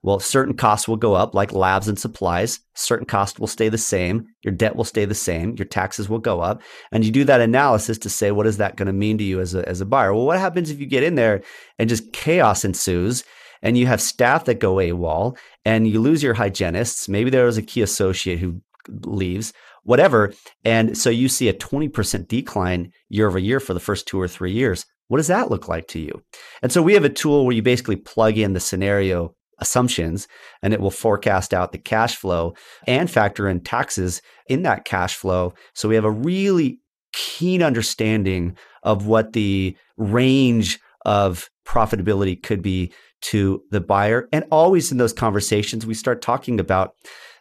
Well, 0.05 0.19
certain 0.19 0.53
costs 0.53 0.87
will 0.87 0.97
go 0.97 1.15
up, 1.15 1.33
like 1.33 1.51
labs 1.51 1.87
and 1.87 1.97
supplies. 1.97 2.59
Certain 2.75 3.07
costs 3.07 3.39
will 3.39 3.47
stay 3.47 3.69
the 3.69 3.77
same. 3.79 4.27
Your 4.43 4.53
debt 4.53 4.75
will 4.75 4.83
stay 4.83 5.03
the 5.03 5.15
same. 5.15 5.55
Your 5.57 5.65
taxes 5.65 6.07
will 6.07 6.19
go 6.19 6.41
up. 6.41 6.61
And 6.91 7.03
you 7.03 7.09
do 7.09 7.23
that 7.23 7.41
analysis 7.41 7.97
to 7.97 8.09
say, 8.11 8.29
what 8.29 8.45
is 8.45 8.57
that 8.57 8.75
going 8.75 8.85
to 8.85 8.93
mean 8.93 9.17
to 9.17 9.23
you 9.23 9.39
as 9.39 9.55
a, 9.55 9.67
as 9.67 9.81
a 9.81 9.85
buyer? 9.85 10.13
Well, 10.13 10.27
what 10.27 10.37
happens 10.37 10.69
if 10.69 10.79
you 10.79 10.85
get 10.85 11.01
in 11.01 11.15
there 11.15 11.41
and 11.79 11.89
just 11.89 12.13
chaos 12.13 12.63
ensues 12.63 13.23
and 13.63 13.79
you 13.79 13.87
have 13.87 13.99
staff 13.99 14.45
that 14.45 14.59
go 14.59 14.75
AWOL 14.75 15.35
and 15.65 15.87
you 15.87 15.99
lose 15.99 16.21
your 16.21 16.35
hygienists? 16.35 17.09
Maybe 17.09 17.31
there 17.31 17.45
was 17.47 17.57
a 17.57 17.63
key 17.63 17.81
associate 17.81 18.37
who 18.37 18.61
leaves, 19.07 19.53
whatever. 19.85 20.33
And 20.63 20.95
so 20.95 21.09
you 21.09 21.27
see 21.27 21.49
a 21.49 21.53
20% 21.53 22.27
decline 22.27 22.91
year 23.09 23.27
over 23.27 23.39
year 23.39 23.59
for 23.59 23.73
the 23.73 23.79
first 23.79 24.07
two 24.07 24.21
or 24.21 24.27
three 24.27 24.51
years. 24.51 24.85
What 25.07 25.17
does 25.17 25.27
that 25.27 25.49
look 25.49 25.67
like 25.67 25.87
to 25.89 25.99
you? 25.99 26.21
And 26.61 26.71
so 26.71 26.83
we 26.83 26.93
have 26.93 27.05
a 27.05 27.09
tool 27.09 27.43
where 27.43 27.55
you 27.55 27.63
basically 27.63 27.95
plug 27.95 28.37
in 28.37 28.53
the 28.53 28.59
scenario 28.59 29.33
assumptions 29.59 30.27
and 30.61 30.73
it 30.73 30.79
will 30.79 30.91
forecast 30.91 31.53
out 31.53 31.71
the 31.71 31.77
cash 31.77 32.15
flow 32.15 32.53
and 32.87 33.09
factor 33.09 33.47
in 33.47 33.61
taxes 33.61 34.21
in 34.47 34.63
that 34.63 34.85
cash 34.85 35.15
flow. 35.15 35.53
So 35.73 35.89
we 35.89 35.95
have 35.95 36.05
a 36.05 36.11
really 36.11 36.79
keen 37.13 37.63
understanding 37.63 38.57
of 38.83 39.07
what 39.07 39.33
the 39.33 39.75
range 39.97 40.79
of 41.05 41.49
profitability 41.65 42.41
could 42.41 42.61
be 42.61 42.91
to 43.21 43.63
the 43.71 43.81
buyer. 43.81 44.27
And 44.31 44.45
always 44.51 44.91
in 44.91 44.97
those 44.97 45.13
conversations, 45.13 45.85
we 45.85 45.93
start 45.93 46.21
talking 46.21 46.59
about 46.59 46.93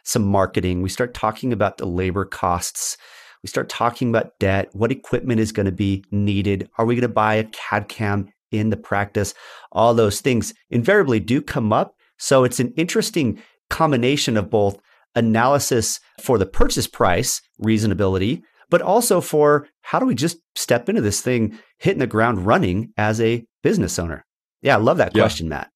some 0.03 0.23
marketing, 0.23 0.81
we 0.81 0.89
start 0.89 1.13
talking 1.13 1.51
about 1.51 1.77
the 1.77 1.85
labor 1.85 2.25
costs. 2.25 2.97
We 3.45 3.47
start 3.47 3.69
talking 3.69 4.09
about 4.09 4.39
debt, 4.39 4.69
what 4.73 4.91
equipment 4.91 5.39
is 5.39 5.51
going 5.51 5.67
to 5.67 5.71
be 5.71 6.03
needed. 6.09 6.67
Are 6.79 6.85
we 6.85 6.95
going 6.95 7.01
to 7.03 7.07
buy 7.07 7.35
a 7.35 7.43
CAD 7.43 7.89
CAM 7.89 8.29
in 8.51 8.71
the 8.71 8.77
practice? 8.77 9.35
All 9.71 9.93
those 9.93 10.19
things 10.19 10.51
invariably 10.71 11.19
do 11.19 11.43
come 11.43 11.71
up 11.71 11.95
so 12.17 12.43
it's 12.43 12.59
an 12.59 12.73
interesting 12.77 13.41
combination 13.69 14.37
of 14.37 14.49
both 14.49 14.79
analysis 15.15 15.99
for 16.21 16.37
the 16.37 16.45
purchase 16.45 16.87
price, 16.87 17.41
reasonability, 17.61 18.41
but 18.69 18.81
also 18.81 19.21
for 19.21 19.67
how 19.81 19.99
do 19.99 20.05
we 20.05 20.15
just 20.15 20.37
step 20.55 20.89
into 20.89 21.01
this 21.01 21.21
thing 21.21 21.57
hitting 21.79 21.99
the 21.99 22.07
ground 22.07 22.45
running 22.45 22.91
as 22.97 23.21
a 23.21 23.45
business 23.63 23.97
owner? 23.99 24.25
Yeah, 24.61 24.75
I 24.75 24.79
love 24.79 24.97
that 24.97 25.13
question, 25.13 25.49
Matt. 25.49 25.69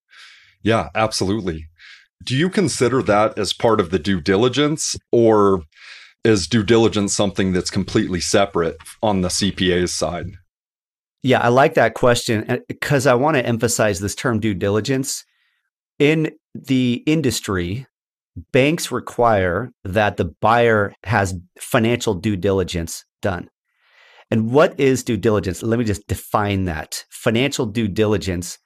Yeah, 0.64 0.90
absolutely. 0.96 1.68
Do 2.24 2.36
you 2.36 2.50
consider 2.50 3.02
that 3.04 3.38
as 3.38 3.54
part 3.54 3.80
of 3.80 3.92
the 3.92 4.00
due 4.00 4.20
diligence 4.20 4.96
or 5.12 5.64
is 6.26 6.48
due 6.48 6.64
diligence 6.64 7.16
something 7.16 7.54
that's 7.54 7.70
completely 7.70 8.20
separate 8.20 8.78
on 9.02 9.22
the 9.22 9.30
CPA's 9.30 9.94
side? 9.94 10.28
Yeah, 11.22 11.40
I 11.40 11.50
like 11.50 11.74
that 11.76 11.94
question 11.94 12.62
because 12.68 13.06
I 13.06 13.14
want 13.14 13.38
to 13.38 13.46
emphasize 13.46 14.00
this 14.00 14.16
term 14.16 14.40
due 14.40 14.54
diligence 14.54 15.24
in 16.00 16.32
the 16.56 17.04
industry, 17.06 17.86
banks 18.52 18.92
require 18.92 19.72
that 19.84 20.18
the 20.18 20.34
buyer 20.42 20.94
has 21.04 21.36
financial 21.60 22.14
due 22.14 22.38
diligence 22.38 23.06
done. 23.22 23.50
And 24.32 24.52
what 24.52 24.80
is 24.80 25.04
due 25.04 25.18
diligence? 25.18 25.62
Let 25.62 25.80
me 25.80 25.86
just 25.86 26.08
define 26.08 26.66
that. 26.66 27.04
Financial 27.10 27.66
due 27.66 27.88
diligence 27.88 28.58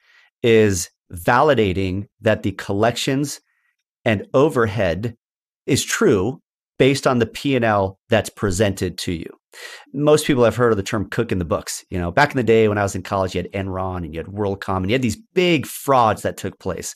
is 0.43 0.89
validating 1.11 2.05
that 2.21 2.43
the 2.43 2.51
collections 2.51 3.39
and 4.05 4.27
overhead 4.33 5.15
is 5.65 5.83
true 5.83 6.41
based 6.77 7.07
on 7.07 7.19
the 7.19 7.25
P&L 7.25 7.97
that's 8.09 8.29
presented 8.29 8.97
to 8.99 9.13
you. 9.13 9.29
Most 9.93 10.25
people 10.25 10.43
have 10.43 10.55
heard 10.55 10.71
of 10.71 10.77
the 10.77 10.83
term 10.83 11.09
cook 11.09 11.31
in 11.31 11.39
the 11.39 11.45
books. 11.45 11.85
You 11.89 11.99
know, 11.99 12.11
back 12.11 12.31
in 12.31 12.37
the 12.37 12.43
day 12.43 12.67
when 12.67 12.77
I 12.77 12.83
was 12.83 12.95
in 12.95 13.03
college, 13.03 13.35
you 13.35 13.41
had 13.41 13.51
Enron 13.51 13.97
and 13.97 14.13
you 14.13 14.19
had 14.19 14.27
WorldCom 14.27 14.77
and 14.77 14.89
you 14.89 14.95
had 14.95 15.01
these 15.01 15.17
big 15.33 15.65
frauds 15.65 16.21
that 16.23 16.37
took 16.37 16.59
place. 16.59 16.95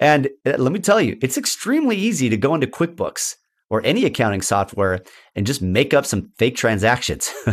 And 0.00 0.28
uh, 0.46 0.54
let 0.58 0.72
me 0.72 0.78
tell 0.78 1.00
you, 1.00 1.18
it's 1.22 1.38
extremely 1.38 1.96
easy 1.96 2.28
to 2.28 2.36
go 2.36 2.54
into 2.54 2.66
QuickBooks 2.66 3.34
or 3.70 3.82
any 3.84 4.04
accounting 4.04 4.42
software 4.42 5.00
and 5.34 5.46
just 5.46 5.60
make 5.60 5.92
up 5.92 6.06
some 6.06 6.30
fake 6.38 6.56
transactions. 6.56 7.32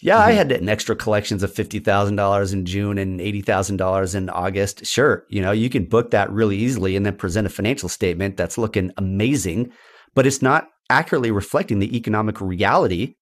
yeah, 0.00 0.18
mm-hmm. 0.18 0.28
I 0.28 0.32
had 0.32 0.52
an 0.52 0.68
extra 0.68 0.96
collections 0.96 1.42
of 1.42 1.52
$50,000 1.52 2.52
in 2.52 2.64
June 2.64 2.98
and 2.98 3.20
$80,000 3.20 4.14
in 4.14 4.30
August. 4.30 4.86
Sure, 4.86 5.24
you 5.28 5.42
know, 5.42 5.52
you 5.52 5.68
can 5.68 5.84
book 5.84 6.10
that 6.10 6.30
really 6.30 6.56
easily 6.56 6.96
and 6.96 7.04
then 7.04 7.16
present 7.16 7.46
a 7.46 7.50
financial 7.50 7.88
statement 7.88 8.36
that's 8.36 8.58
looking 8.58 8.92
amazing, 8.96 9.72
but 10.14 10.26
it's 10.26 10.42
not 10.42 10.68
accurately 10.88 11.30
reflecting 11.30 11.78
the 11.78 11.96
economic 11.96 12.40
reality 12.40 13.14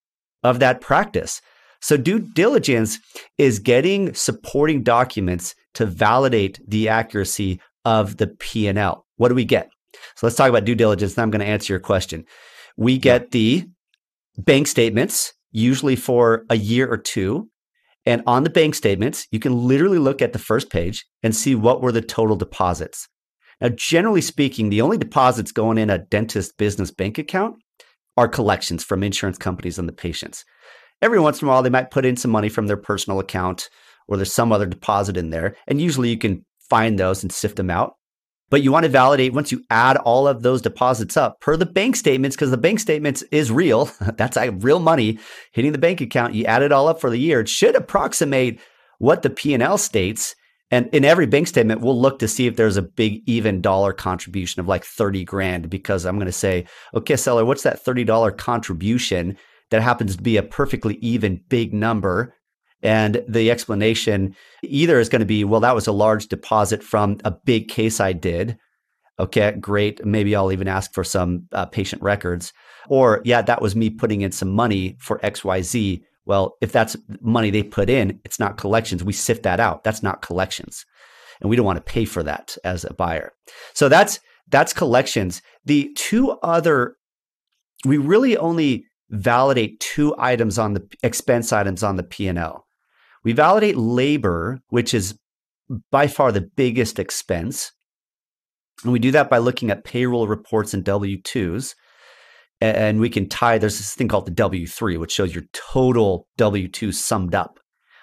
of 0.42 0.60
that 0.60 0.80
practice. 0.80 1.40
So 1.80 1.96
due 1.96 2.18
diligence 2.18 2.98
is 3.38 3.58
getting 3.58 4.12
supporting 4.14 4.82
documents 4.82 5.54
to 5.74 5.86
validate 5.86 6.60
the 6.66 6.88
accuracy 6.88 7.60
of 7.84 8.18
the 8.18 8.26
P&L. 8.26 9.06
What 9.16 9.28
do 9.28 9.34
we 9.34 9.44
get? 9.44 9.70
So 10.16 10.26
let's 10.26 10.36
talk 10.36 10.50
about 10.50 10.64
due 10.64 10.74
diligence. 10.74 11.16
I'm 11.18 11.30
going 11.30 11.40
to 11.40 11.46
answer 11.46 11.72
your 11.72 11.80
question. 11.80 12.24
We 12.76 12.98
get 12.98 13.30
the 13.30 13.66
bank 14.36 14.66
statements 14.66 15.32
usually 15.52 15.96
for 15.96 16.44
a 16.50 16.56
year 16.56 16.90
or 16.90 16.96
two. 16.96 17.48
And 18.06 18.22
on 18.26 18.44
the 18.44 18.50
bank 18.50 18.74
statements, 18.74 19.26
you 19.30 19.38
can 19.38 19.66
literally 19.66 19.98
look 19.98 20.22
at 20.22 20.32
the 20.32 20.38
first 20.38 20.70
page 20.70 21.06
and 21.22 21.36
see 21.36 21.54
what 21.54 21.82
were 21.82 21.92
the 21.92 22.00
total 22.00 22.36
deposits. 22.36 23.08
Now, 23.60 23.68
generally 23.68 24.22
speaking, 24.22 24.70
the 24.70 24.80
only 24.80 24.96
deposits 24.96 25.52
going 25.52 25.76
in 25.76 25.90
a 25.90 25.98
dentist 25.98 26.56
business 26.56 26.90
bank 26.90 27.18
account 27.18 27.56
are 28.20 28.28
collections 28.28 28.84
from 28.84 29.02
insurance 29.02 29.38
companies 29.38 29.78
and 29.78 29.88
the 29.88 29.94
patients. 29.94 30.44
Every 31.00 31.18
once 31.18 31.40
in 31.40 31.48
a 31.48 31.50
while, 31.50 31.62
they 31.62 31.70
might 31.70 31.90
put 31.90 32.04
in 32.04 32.16
some 32.16 32.30
money 32.30 32.50
from 32.50 32.66
their 32.66 32.76
personal 32.76 33.18
account 33.18 33.70
or 34.08 34.18
there's 34.18 34.30
some 34.30 34.52
other 34.52 34.66
deposit 34.66 35.16
in 35.16 35.30
there. 35.30 35.56
And 35.66 35.80
usually 35.80 36.10
you 36.10 36.18
can 36.18 36.44
find 36.68 36.98
those 36.98 37.22
and 37.22 37.32
sift 37.32 37.56
them 37.56 37.70
out. 37.70 37.94
But 38.50 38.62
you 38.62 38.72
want 38.72 38.82
to 38.84 38.90
validate 38.90 39.32
once 39.32 39.50
you 39.50 39.64
add 39.70 39.96
all 39.96 40.28
of 40.28 40.42
those 40.42 40.60
deposits 40.60 41.16
up 41.16 41.40
per 41.40 41.56
the 41.56 41.64
bank 41.64 41.96
statements, 41.96 42.36
because 42.36 42.50
the 42.50 42.58
bank 42.58 42.78
statements 42.78 43.22
is 43.32 43.50
real. 43.50 43.90
That's 44.16 44.36
real 44.36 44.80
money 44.80 45.18
hitting 45.52 45.72
the 45.72 45.78
bank 45.78 46.02
account. 46.02 46.34
You 46.34 46.44
add 46.44 46.62
it 46.62 46.72
all 46.72 46.88
up 46.88 47.00
for 47.00 47.08
the 47.08 47.18
year. 47.18 47.40
It 47.40 47.48
should 47.48 47.74
approximate 47.74 48.60
what 48.98 49.22
the 49.22 49.30
P&L 49.30 49.78
states. 49.78 50.34
And 50.70 50.88
in 50.92 51.04
every 51.04 51.26
bank 51.26 51.48
statement, 51.48 51.80
we'll 51.80 52.00
look 52.00 52.20
to 52.20 52.28
see 52.28 52.46
if 52.46 52.56
there's 52.56 52.76
a 52.76 52.82
big 52.82 53.22
even 53.26 53.60
dollar 53.60 53.92
contribution 53.92 54.60
of 54.60 54.68
like 54.68 54.84
30 54.84 55.24
grand, 55.24 55.68
because 55.68 56.06
I'm 56.06 56.16
going 56.16 56.26
to 56.26 56.32
say, 56.32 56.66
okay, 56.94 57.16
seller, 57.16 57.44
what's 57.44 57.64
that 57.64 57.84
$30 57.84 58.36
contribution 58.38 59.36
that 59.70 59.82
happens 59.82 60.16
to 60.16 60.22
be 60.22 60.36
a 60.36 60.42
perfectly 60.42 60.94
even 60.96 61.40
big 61.48 61.74
number? 61.74 62.34
And 62.82 63.22
the 63.28 63.50
explanation 63.50 64.34
either 64.62 65.00
is 65.00 65.08
going 65.08 65.20
to 65.20 65.26
be, 65.26 65.44
well, 65.44 65.60
that 65.60 65.74
was 65.74 65.86
a 65.86 65.92
large 65.92 66.28
deposit 66.28 66.82
from 66.82 67.18
a 67.24 67.30
big 67.30 67.68
case 67.68 68.00
I 68.00 68.12
did. 68.12 68.56
Okay, 69.18 69.52
great. 69.60 70.04
Maybe 70.04 70.34
I'll 70.34 70.52
even 70.52 70.68
ask 70.68 70.94
for 70.94 71.04
some 71.04 71.46
uh, 71.52 71.66
patient 71.66 72.00
records. 72.00 72.54
Or, 72.88 73.20
yeah, 73.24 73.42
that 73.42 73.60
was 73.60 73.76
me 73.76 73.90
putting 73.90 74.22
in 74.22 74.32
some 74.32 74.48
money 74.48 74.96
for 74.98 75.18
XYZ. 75.18 76.02
Well, 76.30 76.56
if 76.60 76.70
that's 76.70 76.96
money 77.20 77.50
they 77.50 77.64
put 77.64 77.90
in, 77.90 78.20
it's 78.24 78.38
not 78.38 78.56
collections. 78.56 79.02
We 79.02 79.12
sift 79.12 79.42
that 79.42 79.58
out. 79.58 79.82
That's 79.82 80.00
not 80.00 80.22
collections. 80.22 80.86
And 81.40 81.50
we 81.50 81.56
don't 81.56 81.66
want 81.66 81.84
to 81.84 81.92
pay 81.92 82.04
for 82.04 82.22
that 82.22 82.56
as 82.62 82.84
a 82.84 82.94
buyer. 82.94 83.32
So 83.74 83.88
that's 83.88 84.20
that's 84.46 84.72
collections. 84.72 85.42
The 85.64 85.90
two 85.96 86.38
other 86.44 86.94
we 87.84 87.98
really 87.98 88.36
only 88.36 88.84
validate 89.08 89.80
two 89.80 90.14
items 90.18 90.56
on 90.56 90.74
the 90.74 90.88
expense 91.02 91.52
items 91.52 91.82
on 91.82 91.96
the 91.96 92.04
P&L. 92.04 92.64
We 93.24 93.32
validate 93.32 93.76
labor, 93.76 94.60
which 94.68 94.94
is 94.94 95.18
by 95.90 96.06
far 96.06 96.30
the 96.30 96.48
biggest 96.54 97.00
expense. 97.00 97.72
And 98.84 98.92
we 98.92 99.00
do 99.00 99.10
that 99.10 99.30
by 99.30 99.38
looking 99.38 99.68
at 99.72 99.82
payroll 99.82 100.28
reports 100.28 100.74
and 100.74 100.84
W 100.84 101.20
2s. 101.20 101.74
And 102.60 103.00
we 103.00 103.08
can 103.08 103.28
tie, 103.28 103.58
there's 103.58 103.78
this 103.78 103.94
thing 103.94 104.08
called 104.08 104.26
the 104.26 104.32
W 104.32 104.66
3, 104.66 104.98
which 104.98 105.12
shows 105.12 105.34
your 105.34 105.44
total 105.52 106.26
W 106.36 106.68
2 106.68 106.92
summed 106.92 107.34
up. 107.34 107.58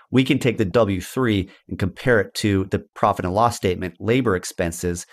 We 0.09 0.23
can 0.23 0.39
take 0.39 0.57
the 0.57 0.65
W 0.65 1.01
3 1.01 1.49
and 1.69 1.77
compare 1.77 2.19
it 2.21 2.33
to 2.35 2.65
the 2.65 2.79
profit 2.95 3.25
and 3.25 3.33
loss 3.33 3.57
statement, 3.57 3.95
labor 3.99 4.35
expenses, 4.35 5.05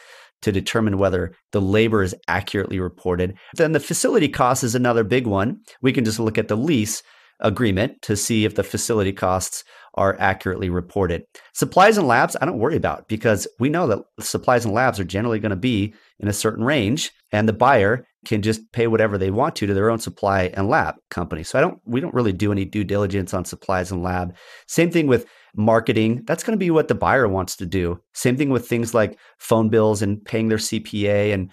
to 0.42 0.52
determine 0.52 0.98
whether 0.98 1.34
the 1.52 1.60
labor 1.60 2.02
is 2.02 2.14
accurately 2.28 2.78
reported. 2.78 3.36
Then 3.54 3.72
the 3.72 3.80
facility 3.80 4.28
cost 4.28 4.62
is 4.62 4.74
another 4.74 5.02
big 5.02 5.26
one. 5.26 5.60
We 5.80 5.92
can 5.92 6.04
just 6.04 6.20
look 6.20 6.38
at 6.38 6.48
the 6.48 6.56
lease 6.56 7.02
agreement 7.40 8.00
to 8.02 8.16
see 8.16 8.44
if 8.44 8.54
the 8.54 8.62
facility 8.62 9.12
costs 9.12 9.64
are 9.94 10.16
accurately 10.18 10.68
reported. 10.68 11.24
Supplies 11.52 11.96
and 11.96 12.08
labs, 12.08 12.36
I 12.40 12.46
don't 12.46 12.58
worry 12.58 12.76
about 12.76 13.08
because 13.08 13.46
we 13.58 13.68
know 13.68 13.86
that 13.86 14.00
supplies 14.21 14.64
and 14.64 14.75
labs 14.75 14.99
are 14.99 15.04
generally 15.04 15.38
going 15.38 15.50
to 15.50 15.56
be 15.56 15.95
in 16.19 16.28
a 16.28 16.32
certain 16.32 16.64
range 16.64 17.12
and 17.32 17.49
the 17.49 17.52
buyer 17.52 18.06
can 18.25 18.42
just 18.42 18.73
pay 18.73 18.86
whatever 18.86 19.19
they 19.19 19.30
want 19.30 19.54
to 19.56 19.66
to 19.66 19.75
their 19.75 19.90
own 19.90 19.99
supply 19.99 20.45
and 20.54 20.69
lab 20.69 20.97
company. 21.10 21.42
So 21.42 21.58
I 21.58 21.62
don't 21.62 21.80
we 21.84 22.00
don't 22.00 22.14
really 22.14 22.32
do 22.32 22.52
any 22.52 22.64
due 22.64 22.84
diligence 22.84 23.34
on 23.34 23.45
supplies 23.45 23.90
and 23.90 24.02
lab. 24.02 24.34
Same 24.66 24.90
thing 24.90 25.06
with 25.06 25.26
marketing. 25.56 26.23
That's 26.26 26.42
going 26.42 26.58
to 26.58 26.64
be 26.64 26.71
what 26.71 26.88
the 26.88 26.95
buyer 26.95 27.28
wants 27.28 27.56
to 27.56 27.66
do. 27.66 28.00
Same 28.12 28.36
thing 28.36 28.50
with 28.50 28.66
things 28.66 28.95
like 28.95 29.19
phone 29.38 29.69
bills 29.69 30.02
and 30.02 30.25
paying 30.25 30.49
their 30.49 30.58
CPA 30.58 31.32
and 31.32 31.50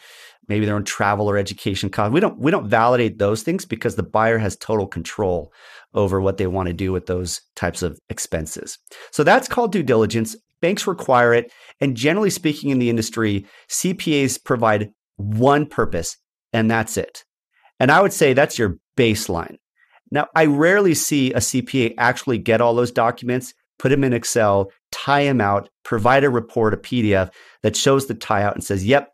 maybe 0.47 0.65
their 0.65 0.75
own 0.75 0.83
travel 0.83 1.29
or 1.29 1.37
education 1.37 1.89
cost. 1.89 2.11
We 2.11 2.19
don't 2.19 2.39
we 2.39 2.51
don't 2.51 2.67
validate 2.67 3.19
those 3.19 3.43
things 3.43 3.65
because 3.65 3.95
the 3.95 4.03
buyer 4.03 4.37
has 4.37 4.55
total 4.55 4.87
control 4.87 5.53
over 5.93 6.21
what 6.21 6.37
they 6.37 6.47
want 6.47 6.67
to 6.67 6.73
do 6.73 6.91
with 6.91 7.05
those 7.05 7.41
types 7.55 7.81
of 7.81 7.99
expenses. 8.09 8.77
So 9.11 9.23
that's 9.23 9.47
called 9.47 9.71
due 9.71 9.83
diligence. 9.83 10.35
Banks 10.61 10.87
require 10.87 11.33
it. 11.33 11.51
And 11.79 11.97
generally 11.97 12.29
speaking, 12.29 12.69
in 12.69 12.79
the 12.79 12.89
industry, 12.89 13.45
CPAs 13.69 14.43
provide 14.43 14.91
one 15.17 15.65
purpose, 15.65 16.17
and 16.53 16.69
that's 16.69 16.97
it. 16.97 17.23
And 17.79 17.91
I 17.91 18.01
would 18.01 18.13
say 18.13 18.33
that's 18.33 18.59
your 18.59 18.77
baseline. 18.97 19.55
Now, 20.11 20.27
I 20.35 20.45
rarely 20.45 20.93
see 20.93 21.31
a 21.33 21.37
CPA 21.37 21.95
actually 21.97 22.37
get 22.37 22.61
all 22.61 22.75
those 22.75 22.91
documents, 22.91 23.53
put 23.79 23.89
them 23.89 24.03
in 24.03 24.13
Excel, 24.13 24.71
tie 24.91 25.23
them 25.23 25.41
out, 25.41 25.69
provide 25.83 26.23
a 26.23 26.29
report, 26.29 26.73
a 26.73 26.77
PDF 26.77 27.31
that 27.63 27.75
shows 27.75 28.07
the 28.07 28.13
tie 28.13 28.43
out 28.43 28.53
and 28.53 28.63
says, 28.63 28.85
yep, 28.85 29.09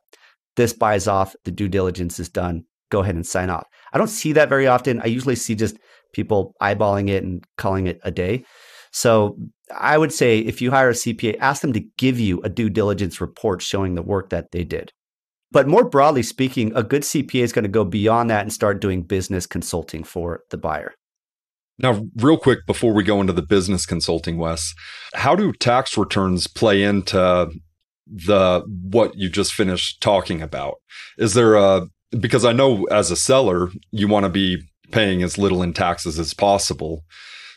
this 0.55 0.73
buys 0.73 1.07
off, 1.07 1.35
the 1.45 1.51
due 1.51 1.69
diligence 1.69 2.19
is 2.19 2.29
done. 2.29 2.65
Go 2.89 3.01
ahead 3.01 3.15
and 3.15 3.25
sign 3.25 3.49
off. 3.49 3.67
I 3.93 3.97
don't 3.97 4.07
see 4.07 4.33
that 4.33 4.49
very 4.49 4.67
often. 4.67 5.01
I 5.01 5.05
usually 5.05 5.35
see 5.35 5.55
just 5.55 5.77
people 6.13 6.55
eyeballing 6.61 7.09
it 7.09 7.23
and 7.23 7.43
calling 7.57 7.87
it 7.87 7.99
a 8.03 8.11
day. 8.11 8.43
So 8.91 9.37
I 9.75 9.97
would 9.97 10.13
say 10.13 10.39
if 10.39 10.61
you 10.61 10.71
hire 10.71 10.89
a 10.89 10.93
CPA, 10.93 11.37
ask 11.39 11.61
them 11.61 11.73
to 11.73 11.85
give 11.97 12.19
you 12.19 12.41
a 12.41 12.49
due 12.49 12.69
diligence 12.69 13.21
report 13.21 13.61
showing 13.61 13.95
the 13.95 14.01
work 14.01 14.29
that 14.29 14.51
they 14.51 14.63
did. 14.63 14.91
But 15.51 15.67
more 15.67 15.87
broadly 15.87 16.23
speaking, 16.23 16.73
a 16.75 16.83
good 16.83 17.03
CPA 17.03 17.43
is 17.43 17.53
going 17.53 17.63
to 17.63 17.69
go 17.69 17.85
beyond 17.85 18.29
that 18.29 18.41
and 18.41 18.51
start 18.51 18.81
doing 18.81 19.03
business 19.03 19.45
consulting 19.45 20.03
for 20.03 20.41
the 20.49 20.57
buyer. 20.57 20.93
Now, 21.79 22.05
real 22.15 22.37
quick 22.37 22.65
before 22.65 22.93
we 22.93 23.03
go 23.03 23.21
into 23.21 23.33
the 23.33 23.43
business 23.43 23.85
consulting, 23.85 24.37
Wes, 24.37 24.73
how 25.13 25.35
do 25.35 25.53
tax 25.53 25.95
returns 25.97 26.47
play 26.47 26.81
into 26.83 27.51
the 28.07 28.63
what 28.67 29.15
you 29.15 29.29
just 29.29 29.53
finished 29.53 30.01
talking 30.01 30.41
about? 30.41 30.75
Is 31.17 31.33
there 31.33 31.55
a 31.55 31.87
because 32.11 32.45
I 32.45 32.53
know 32.53 32.85
as 32.85 33.11
a 33.11 33.15
seller, 33.15 33.69
you 33.91 34.07
want 34.07 34.25
to 34.25 34.29
be 34.29 34.63
paying 34.91 35.23
as 35.23 35.37
little 35.37 35.61
in 35.61 35.73
taxes 35.73 36.17
as 36.19 36.33
possible. 36.33 37.03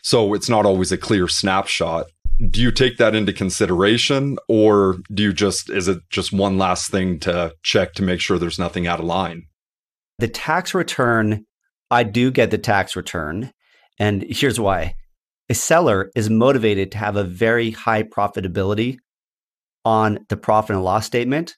So 0.03 0.33
it's 0.33 0.49
not 0.49 0.65
always 0.65 0.91
a 0.91 0.97
clear 0.97 1.27
snapshot. 1.27 2.07
Do 2.49 2.59
you 2.59 2.71
take 2.71 2.97
that 2.97 3.13
into 3.13 3.33
consideration 3.33 4.37
or 4.47 4.97
do 5.13 5.23
you 5.23 5.33
just, 5.33 5.69
is 5.69 5.87
it 5.87 5.99
just 6.09 6.33
one 6.33 6.57
last 6.57 6.89
thing 6.89 7.19
to 7.19 7.53
check 7.63 7.93
to 7.93 8.03
make 8.03 8.19
sure 8.19 8.39
there's 8.39 8.59
nothing 8.59 8.87
out 8.87 8.99
of 8.99 9.05
line? 9.05 9.43
The 10.17 10.27
tax 10.27 10.73
return, 10.73 11.45
I 11.91 12.03
do 12.03 12.31
get 12.31 12.51
the 12.51 12.57
tax 12.57 12.95
return. 12.95 13.51
And 13.99 14.23
here's 14.23 14.59
why 14.59 14.95
a 15.49 15.53
seller 15.53 16.11
is 16.15 16.29
motivated 16.29 16.91
to 16.93 16.97
have 16.97 17.15
a 17.15 17.23
very 17.23 17.71
high 17.71 18.03
profitability 18.03 18.97
on 19.85 20.25
the 20.29 20.37
profit 20.37 20.75
and 20.75 20.83
loss 20.83 21.05
statement. 21.05 21.55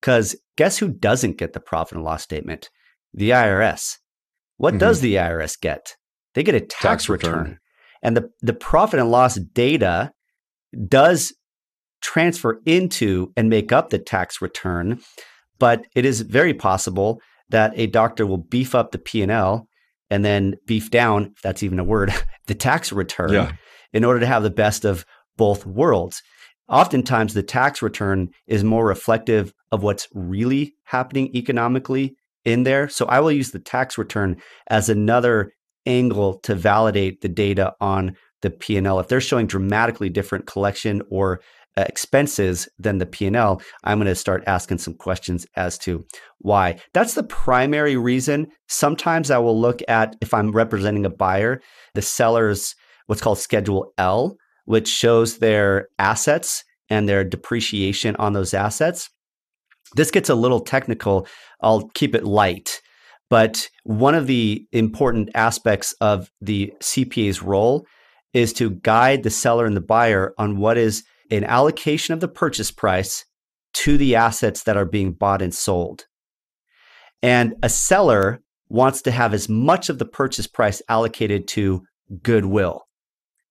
Because 0.00 0.36
guess 0.56 0.78
who 0.78 0.88
doesn't 0.88 1.38
get 1.38 1.52
the 1.52 1.60
profit 1.60 1.96
and 1.96 2.04
loss 2.04 2.22
statement? 2.22 2.70
The 3.12 3.30
IRS. 3.30 3.98
What 4.56 4.72
mm-hmm. 4.72 4.78
does 4.78 5.00
the 5.00 5.16
IRS 5.16 5.60
get? 5.60 5.96
They 6.34 6.42
get 6.42 6.54
a 6.54 6.60
tax, 6.60 6.82
tax 6.82 7.08
return. 7.08 7.38
return. 7.38 7.58
And 8.02 8.16
the, 8.16 8.30
the 8.40 8.54
profit 8.54 9.00
and 9.00 9.10
loss 9.10 9.36
data 9.36 10.12
does 10.88 11.34
transfer 12.00 12.60
into 12.64 13.32
and 13.36 13.48
make 13.48 13.72
up 13.72 13.90
the 13.90 13.98
tax 13.98 14.40
return, 14.40 15.00
but 15.58 15.84
it 15.94 16.04
is 16.04 16.22
very 16.22 16.54
possible 16.54 17.20
that 17.50 17.72
a 17.76 17.86
doctor 17.86 18.26
will 18.26 18.38
beef 18.38 18.74
up 18.74 18.92
the 18.92 18.98
P&L 18.98 19.66
and 20.08 20.24
then 20.24 20.54
beef 20.66 20.90
down, 20.90 21.32
if 21.36 21.42
that's 21.42 21.62
even 21.62 21.78
a 21.78 21.84
word, 21.84 22.12
the 22.46 22.54
tax 22.54 22.92
return 22.92 23.32
yeah. 23.32 23.52
in 23.92 24.04
order 24.04 24.20
to 24.20 24.26
have 24.26 24.42
the 24.42 24.50
best 24.50 24.84
of 24.84 25.04
both 25.36 25.66
worlds. 25.66 26.22
Oftentimes, 26.68 27.34
the 27.34 27.42
tax 27.42 27.82
return 27.82 28.28
is 28.46 28.62
more 28.62 28.86
reflective 28.86 29.52
of 29.72 29.82
what's 29.82 30.08
really 30.14 30.74
happening 30.84 31.34
economically 31.34 32.16
in 32.44 32.64
there. 32.64 32.88
So 32.88 33.06
I 33.06 33.20
will 33.20 33.32
use 33.32 33.50
the 33.50 33.58
tax 33.58 33.98
return 33.98 34.36
as 34.68 34.88
another 34.88 35.52
angle 35.86 36.38
to 36.40 36.54
validate 36.54 37.20
the 37.20 37.28
data 37.28 37.74
on 37.80 38.16
the 38.42 38.50
P&L. 38.50 38.98
If 38.98 39.08
they're 39.08 39.20
showing 39.20 39.46
dramatically 39.46 40.08
different 40.08 40.46
collection 40.46 41.02
or 41.10 41.40
uh, 41.76 41.84
expenses 41.88 42.68
than 42.78 42.98
the 42.98 43.06
P&L, 43.06 43.62
I'm 43.84 43.98
going 43.98 44.06
to 44.06 44.14
start 44.14 44.42
asking 44.46 44.78
some 44.78 44.94
questions 44.94 45.46
as 45.56 45.78
to 45.78 46.04
why. 46.38 46.78
That's 46.94 47.14
the 47.14 47.22
primary 47.22 47.96
reason. 47.96 48.48
Sometimes 48.68 49.30
I 49.30 49.38
will 49.38 49.58
look 49.58 49.80
at 49.88 50.16
if 50.20 50.34
I'm 50.34 50.52
representing 50.52 51.06
a 51.06 51.10
buyer, 51.10 51.60
the 51.94 52.02
seller's 52.02 52.74
what's 53.06 53.22
called 53.22 53.38
schedule 53.38 53.92
L, 53.98 54.36
which 54.64 54.88
shows 54.88 55.38
their 55.38 55.88
assets 55.98 56.64
and 56.88 57.08
their 57.08 57.24
depreciation 57.24 58.16
on 58.16 58.32
those 58.32 58.54
assets. 58.54 59.10
This 59.96 60.10
gets 60.10 60.28
a 60.28 60.34
little 60.34 60.60
technical. 60.60 61.26
I'll 61.60 61.88
keep 61.94 62.14
it 62.14 62.24
light. 62.24 62.80
But 63.28 63.68
one 63.84 64.14
of 64.14 64.26
the 64.26 64.66
important 64.72 65.30
aspects 65.34 65.92
of 66.00 66.30
the 66.40 66.72
CPA's 66.80 67.42
role 67.42 67.86
is 68.32 68.52
to 68.54 68.70
guide 68.70 69.22
the 69.22 69.30
seller 69.30 69.66
and 69.66 69.76
the 69.76 69.80
buyer 69.80 70.34
on 70.38 70.58
what 70.58 70.76
is 70.76 71.04
an 71.30 71.44
allocation 71.44 72.12
of 72.12 72.20
the 72.20 72.28
purchase 72.28 72.70
price 72.70 73.24
to 73.72 73.96
the 73.96 74.16
assets 74.16 74.64
that 74.64 74.76
are 74.76 74.84
being 74.84 75.12
bought 75.12 75.42
and 75.42 75.54
sold. 75.54 76.06
And 77.22 77.54
a 77.62 77.68
seller 77.68 78.40
wants 78.68 79.02
to 79.02 79.10
have 79.10 79.34
as 79.34 79.48
much 79.48 79.88
of 79.88 79.98
the 79.98 80.06
purchase 80.06 80.46
price 80.46 80.82
allocated 80.88 81.46
to 81.48 81.82
goodwill. 82.22 82.82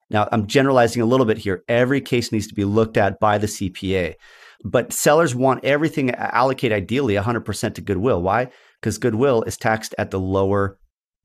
Now, 0.09 0.27
I'm 0.31 0.47
generalizing 0.47 1.01
a 1.01 1.05
little 1.05 1.25
bit 1.25 1.37
here. 1.37 1.63
Every 1.67 2.01
case 2.01 2.31
needs 2.31 2.47
to 2.47 2.55
be 2.55 2.65
looked 2.65 2.97
at 2.97 3.19
by 3.19 3.37
the 3.37 3.47
CPA, 3.47 4.15
but 4.63 4.93
sellers 4.93 5.35
want 5.35 5.63
everything 5.63 6.11
allocated 6.11 6.75
ideally 6.75 7.15
100% 7.15 7.73
to 7.75 7.81
goodwill. 7.81 8.21
Why? 8.21 8.49
Because 8.79 8.97
goodwill 8.97 9.43
is 9.43 9.57
taxed 9.57 9.95
at 9.97 10.11
the 10.11 10.19
lower 10.19 10.77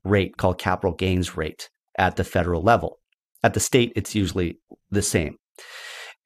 rate 0.05 0.37
called 0.37 0.59
capital 0.59 0.95
gains 0.95 1.37
rate 1.37 1.69
at 1.99 2.17
the 2.17 2.25
federal 2.25 2.63
level. 2.63 2.99
At 3.43 3.55
the 3.55 3.61
state, 3.61 3.93
it's 3.97 4.15
usually 4.15 4.59
the 4.91 5.03
same. 5.03 5.37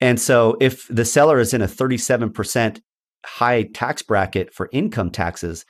And 0.01 0.21
so 0.21 0.57
if 0.61 0.87
the 0.89 1.05
seller 1.05 1.39
is 1.39 1.53
in 1.53 1.63
a 1.63 1.67
37% 1.67 2.81
high 3.27 3.63
tax 3.75 4.03
bracket 4.03 4.55
for 4.55 4.69
income 4.73 5.11
taxes, 5.11 5.65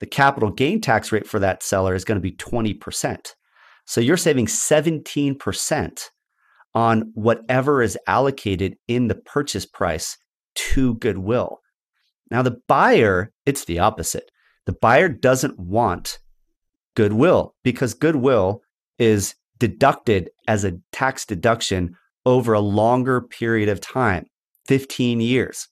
the 0.00 0.06
capital 0.06 0.50
gain 0.50 0.80
tax 0.80 1.12
rate 1.12 1.26
for 1.26 1.38
that 1.38 1.62
seller 1.62 1.94
is 1.94 2.04
going 2.04 2.16
to 2.16 2.22
be 2.22 2.32
20%. 2.32 3.34
So 3.86 4.00
you're 4.00 4.16
saving 4.16 4.46
17% 4.46 6.00
on 6.74 7.10
whatever 7.14 7.82
is 7.82 7.98
allocated 8.06 8.76
in 8.86 9.08
the 9.08 9.14
purchase 9.14 9.66
price 9.66 10.16
to 10.54 10.94
goodwill. 10.94 11.60
Now, 12.30 12.42
the 12.42 12.58
buyer, 12.68 13.32
it's 13.44 13.64
the 13.64 13.78
opposite. 13.78 14.30
The 14.66 14.72
buyer 14.72 15.08
doesn't 15.08 15.58
want 15.58 16.18
goodwill 16.94 17.54
because 17.64 17.94
goodwill 17.94 18.62
is 18.98 19.34
deducted 19.58 20.30
as 20.46 20.64
a 20.64 20.78
tax 20.92 21.24
deduction 21.24 21.96
over 22.26 22.52
a 22.52 22.60
longer 22.60 23.20
period 23.20 23.68
of 23.68 23.80
time 23.80 24.26
15 24.66 25.20
years. 25.20 25.68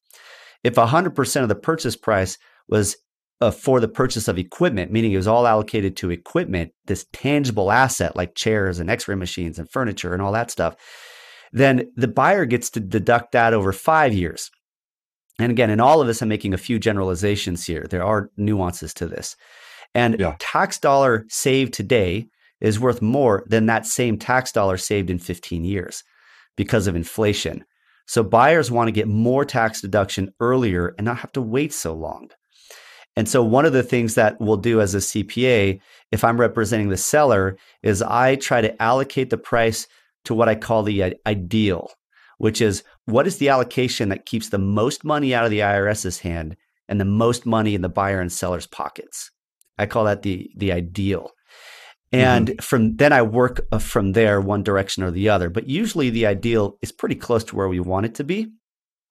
If 0.64 0.74
100% 0.74 1.42
of 1.42 1.48
the 1.48 1.54
purchase 1.54 1.96
price 1.96 2.38
was 2.68 2.96
uh, 3.40 3.50
for 3.50 3.78
the 3.78 3.88
purchase 3.88 4.26
of 4.26 4.38
equipment, 4.38 4.90
meaning 4.90 5.12
it 5.12 5.16
was 5.16 5.28
all 5.28 5.46
allocated 5.46 5.96
to 5.96 6.10
equipment, 6.10 6.72
this 6.86 7.06
tangible 7.12 7.70
asset 7.70 8.16
like 8.16 8.34
chairs 8.34 8.80
and 8.80 8.90
x 8.90 9.06
ray 9.06 9.14
machines 9.14 9.58
and 9.58 9.70
furniture 9.70 10.12
and 10.12 10.22
all 10.22 10.32
that 10.32 10.50
stuff, 10.50 10.74
then 11.52 11.90
the 11.96 12.08
buyer 12.08 12.44
gets 12.44 12.70
to 12.70 12.80
deduct 12.80 13.32
that 13.32 13.54
over 13.54 13.72
five 13.72 14.12
years. 14.12 14.50
And 15.38 15.52
again, 15.52 15.70
in 15.70 15.80
all 15.80 16.00
of 16.00 16.06
this, 16.06 16.20
I'm 16.20 16.28
making 16.28 16.54
a 16.54 16.58
few 16.58 16.78
generalizations 16.78 17.64
here. 17.64 17.86
There 17.88 18.04
are 18.04 18.30
nuances 18.36 18.92
to 18.94 19.06
this. 19.06 19.36
And 19.94 20.18
yeah. 20.18 20.36
tax 20.38 20.78
dollar 20.78 21.24
saved 21.28 21.72
today 21.72 22.28
is 22.60 22.80
worth 22.80 23.00
more 23.00 23.44
than 23.46 23.66
that 23.66 23.86
same 23.86 24.18
tax 24.18 24.52
dollar 24.52 24.76
saved 24.76 25.10
in 25.10 25.18
15 25.18 25.64
years 25.64 26.02
because 26.56 26.86
of 26.86 26.96
inflation. 26.96 27.64
So 28.06 28.22
buyers 28.22 28.70
want 28.70 28.88
to 28.88 28.92
get 28.92 29.06
more 29.06 29.44
tax 29.44 29.80
deduction 29.80 30.32
earlier 30.40 30.94
and 30.98 31.04
not 31.04 31.18
have 31.18 31.32
to 31.32 31.42
wait 31.42 31.72
so 31.72 31.94
long. 31.94 32.30
And 33.16 33.28
so 33.28 33.42
one 33.42 33.66
of 33.66 33.72
the 33.72 33.82
things 33.82 34.14
that 34.14 34.40
we'll 34.40 34.56
do 34.56 34.80
as 34.80 34.94
a 34.94 34.98
CPA, 34.98 35.80
if 36.12 36.24
I'm 36.24 36.40
representing 36.40 36.88
the 36.88 36.96
seller, 36.96 37.58
is 37.82 38.00
I 38.00 38.36
try 38.36 38.60
to 38.60 38.80
allocate 38.82 39.30
the 39.30 39.38
price 39.38 39.86
to 40.24 40.34
what 40.34 40.48
I 40.48 40.54
call 40.54 40.82
the 40.82 41.16
ideal, 41.26 41.90
which 42.38 42.60
is 42.60 42.84
what 43.08 43.26
is 43.26 43.38
the 43.38 43.48
allocation 43.48 44.10
that 44.10 44.26
keeps 44.26 44.50
the 44.50 44.58
most 44.58 45.02
money 45.02 45.34
out 45.34 45.44
of 45.44 45.50
the 45.50 45.60
IRS's 45.60 46.18
hand 46.18 46.56
and 46.88 47.00
the 47.00 47.06
most 47.06 47.46
money 47.46 47.74
in 47.74 47.82
the 47.82 47.88
buyer 47.88 48.20
and 48.20 48.30
seller's 48.30 48.66
pockets. 48.66 49.30
I 49.78 49.86
call 49.86 50.04
that 50.04 50.22
the 50.22 50.50
the 50.56 50.72
ideal. 50.72 51.30
And 52.10 52.48
mm-hmm. 52.48 52.60
from 52.60 52.96
then 52.96 53.12
I 53.12 53.22
work 53.22 53.66
uh, 53.70 53.78
from 53.78 54.12
there 54.12 54.40
one 54.40 54.62
direction 54.62 55.02
or 55.02 55.10
the 55.10 55.28
other. 55.28 55.50
But 55.50 55.68
usually 55.68 56.10
the 56.10 56.26
ideal 56.26 56.78
is 56.82 56.92
pretty 56.92 57.14
close 57.14 57.44
to 57.44 57.56
where 57.56 57.68
we 57.68 57.80
want 57.80 58.06
it 58.06 58.14
to 58.16 58.24
be. 58.24 58.48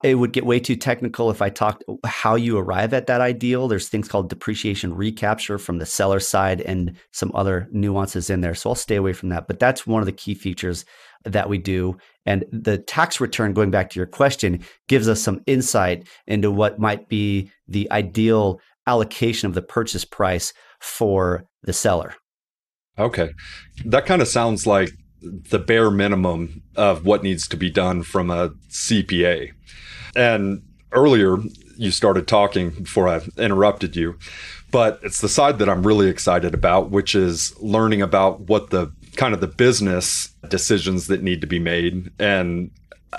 It 0.03 0.15
would 0.15 0.31
get 0.31 0.45
way 0.45 0.59
too 0.59 0.75
technical 0.75 1.31
if 1.31 1.41
I 1.41 1.49
talked 1.49 1.83
how 2.05 2.35
you 2.35 2.57
arrive 2.57 2.93
at 2.93 3.07
that 3.07 3.21
ideal. 3.21 3.67
There's 3.67 3.89
things 3.89 4.07
called 4.07 4.29
depreciation 4.29 4.93
recapture 4.93 5.57
from 5.57 5.79
the 5.79 5.87
seller 5.87 6.19
side 6.19 6.61
and 6.61 6.95
some 7.13 7.31
other 7.33 7.67
nuances 7.71 8.29
in 8.29 8.41
there. 8.41 8.53
So 8.53 8.69
I'll 8.69 8.75
stay 8.75 8.95
away 8.95 9.13
from 9.13 9.29
that. 9.29 9.47
But 9.47 9.59
that's 9.59 9.87
one 9.87 10.03
of 10.03 10.05
the 10.05 10.11
key 10.11 10.35
features 10.35 10.85
that 11.23 11.49
we 11.49 11.57
do. 11.57 11.97
And 12.25 12.45
the 12.51 12.77
tax 12.77 13.19
return, 13.19 13.53
going 13.53 13.71
back 13.71 13.89
to 13.91 13.99
your 13.99 14.07
question, 14.07 14.63
gives 14.87 15.07
us 15.07 15.21
some 15.21 15.41
insight 15.47 16.07
into 16.25 16.51
what 16.51 16.79
might 16.79 17.09
be 17.09 17.51
the 17.67 17.89
ideal 17.91 18.59
allocation 18.85 19.47
of 19.47 19.53
the 19.53 19.61
purchase 19.61 20.05
price 20.05 20.53
for 20.79 21.45
the 21.63 21.73
seller. 21.73 22.15
Okay. 22.97 23.31
That 23.85 24.05
kind 24.05 24.21
of 24.21 24.27
sounds 24.27 24.65
like 24.65 24.89
the 25.21 25.59
bare 25.59 25.91
minimum 25.91 26.63
of 26.75 27.05
what 27.05 27.23
needs 27.23 27.47
to 27.49 27.57
be 27.57 27.69
done 27.69 28.03
from 28.03 28.29
a 28.29 28.49
CPA. 28.69 29.51
And 30.15 30.61
earlier, 30.91 31.37
you 31.77 31.91
started 31.91 32.27
talking 32.27 32.71
before 32.71 33.07
I 33.07 33.21
interrupted 33.37 33.95
you, 33.95 34.17
but 34.71 34.99
it's 35.03 35.21
the 35.21 35.29
side 35.29 35.59
that 35.59 35.69
I'm 35.69 35.85
really 35.85 36.07
excited 36.07 36.53
about, 36.53 36.89
which 36.91 37.13
is 37.13 37.55
learning 37.59 38.01
about 38.01 38.41
what 38.41 38.69
the 38.69 38.91
kind 39.17 39.33
of 39.33 39.41
the 39.41 39.47
business 39.47 40.29
decisions 40.47 41.07
that 41.07 41.21
need 41.21 41.41
to 41.41 41.47
be 41.47 41.59
made 41.59 42.11
and 42.19 42.71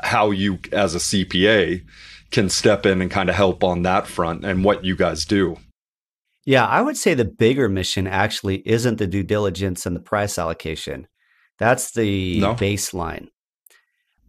how 0.02 0.30
you, 0.30 0.58
as 0.72 0.94
a 0.94 0.98
CPA, 0.98 1.84
can 2.30 2.48
step 2.48 2.86
in 2.86 3.02
and 3.02 3.10
kind 3.10 3.28
of 3.28 3.34
help 3.34 3.64
on 3.64 3.82
that 3.82 4.06
front 4.06 4.44
and 4.44 4.64
what 4.64 4.84
you 4.84 4.96
guys 4.96 5.24
do. 5.24 5.56
Yeah, 6.44 6.66
I 6.66 6.80
would 6.80 6.96
say 6.96 7.14
the 7.14 7.24
bigger 7.24 7.68
mission 7.68 8.06
actually 8.06 8.66
isn't 8.66 8.96
the 8.96 9.06
due 9.06 9.22
diligence 9.22 9.84
and 9.84 9.94
the 9.94 10.00
price 10.00 10.38
allocation. 10.38 11.06
That's 11.58 11.92
the 11.92 12.40
no. 12.40 12.54
baseline. 12.54 13.28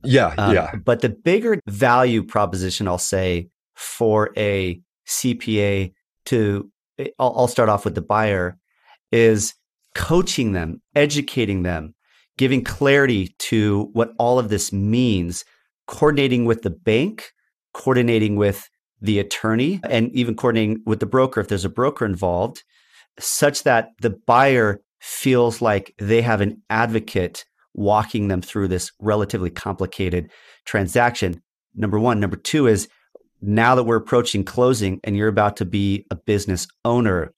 Yeah, 0.04 0.34
um, 0.38 0.54
yeah. 0.54 0.76
But 0.84 1.02
the 1.02 1.10
bigger 1.10 1.60
value 1.68 2.24
proposition, 2.24 2.88
I'll 2.88 2.98
say, 2.98 3.50
for 3.76 4.32
a 4.36 4.82
CPA 5.08 5.94
to, 6.26 6.72
I'll, 7.20 7.34
I'll 7.38 7.48
start 7.48 7.70
off 7.70 7.86
with 7.86 7.96
the 7.96 8.02
buyer, 8.02 8.58
is 9.12 9.54
coaching 10.00 10.54
them, 10.54 10.82
educating 10.96 11.64
them, 11.64 11.94
giving 12.38 12.64
clarity 12.64 13.36
to 13.38 13.90
what 13.92 14.14
all 14.18 14.40
of 14.40 14.48
this 14.48 14.72
means, 14.72 15.44
coordinating 15.88 16.46
with 16.46 16.62
the 16.62 16.70
bank, 16.70 17.32
coordinating 17.74 18.38
with 18.38 18.70
the 19.02 19.20
attorney 19.20 19.82
and 19.84 20.10
even 20.16 20.36
coordinating 20.36 20.82
with 20.86 21.02
the 21.02 21.06
broker 21.06 21.42
if 21.42 21.50
there's 21.50 21.66
a 21.66 21.70
broker 21.70 22.06
involved, 22.06 22.64
such 23.20 23.64
that 23.64 23.90
the 24.02 24.10
buyer 24.26 24.80
feels 25.02 25.62
like 25.62 25.94
they 26.00 26.22
have 26.22 26.40
an 26.40 26.62
advocate 26.70 27.44
walking 27.74 28.30
them 28.30 28.42
through 28.42 28.70
this 28.70 28.94
relatively 29.02 29.50
complicated 29.50 30.32
transaction. 30.64 31.42
Number 31.76 32.00
one. 32.00 32.22
Number 32.22 32.38
two 32.38 32.68
is 32.68 32.88
now 33.42 33.76
that 33.76 33.84
we're 33.84 33.98
approaching 33.98 34.46
closing 34.46 35.02
and 35.04 35.18
you're 35.18 35.28
about 35.28 35.58
to 35.58 35.66
be 35.66 36.06
a 36.10 36.16
business 36.16 36.68
owner, 36.86 37.34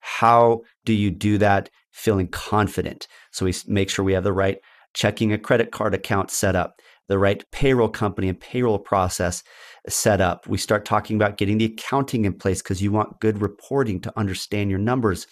how 0.00 0.62
do 0.84 0.92
you 0.92 1.10
do 1.10 1.38
that 1.38 1.70
feeling 1.90 2.28
confident? 2.28 3.06
So 3.30 3.44
we 3.44 3.54
make 3.66 3.90
sure 3.90 4.04
we 4.04 4.14
have 4.14 4.24
the 4.24 4.32
right 4.32 4.58
checking 4.94 5.32
a 5.32 5.38
credit 5.38 5.70
card 5.70 5.94
account 5.94 6.30
set 6.30 6.56
up, 6.56 6.80
the 7.08 7.18
right 7.18 7.44
payroll 7.52 7.88
company 7.88 8.28
and 8.28 8.40
payroll 8.40 8.78
process 8.78 9.42
set 9.88 10.20
up. 10.20 10.46
We 10.46 10.58
start 10.58 10.84
talking 10.84 11.16
about 11.16 11.36
getting 11.36 11.58
the 11.58 11.66
accounting 11.66 12.24
in 12.24 12.34
place 12.34 12.62
because 12.62 12.82
you 12.82 12.92
want 12.92 13.20
good 13.20 13.40
reporting 13.40 14.00
to 14.02 14.18
understand 14.18 14.70
your 14.70 14.78
numbers 14.78 15.26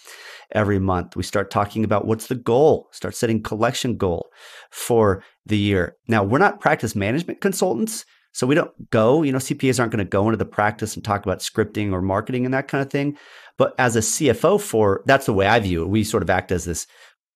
every 0.53 0.79
month. 0.79 1.17
We 1.17 1.23
start 1.23 1.51
talking 1.51 1.85
about 1.85 2.07
what's 2.07 2.29
the 2.29 2.35
goal, 2.35 2.89
start 2.93 3.15
setting 3.15 3.43
collection 3.43 3.97
goal 3.97 4.29
for 4.71 5.23
the 5.45 5.59
year. 5.59 5.97
Now, 6.09 6.23
we're 6.23 6.39
not 6.39 6.61
practice 6.61 6.95
management 6.95 7.41
consultants. 7.41 8.05
So 8.33 8.47
we 8.47 8.55
don't 8.55 8.91
go, 8.91 9.23
you 9.23 9.33
know, 9.33 9.39
CPAs 9.39 9.81
aren't 9.81 9.93
going 9.93 10.05
to 10.05 10.09
go 10.09 10.27
into 10.27 10.37
the 10.37 10.45
practice 10.45 10.95
and 10.95 11.05
talk 11.05 11.25
about 11.25 11.41
scripting 11.41 11.93
or 11.93 12.03
marketing 12.03 12.45
and 12.45 12.55
that 12.55 12.69
kind 12.69 12.83
of 12.83 12.91
thing. 12.91 13.17
But 13.57 13.75
as 13.79 13.97
a 13.97 14.01
CFO 14.01 14.61
for 14.61 15.03
that's 15.07 15.27
the 15.27 15.33
way 15.33 15.47
I 15.47 15.59
view 15.59 15.83
it. 15.83 15.89
We 15.89 16.05
sort 16.05 16.23
of 16.23 16.31
act 16.31 16.53
as 16.53 16.65
this 16.65 16.87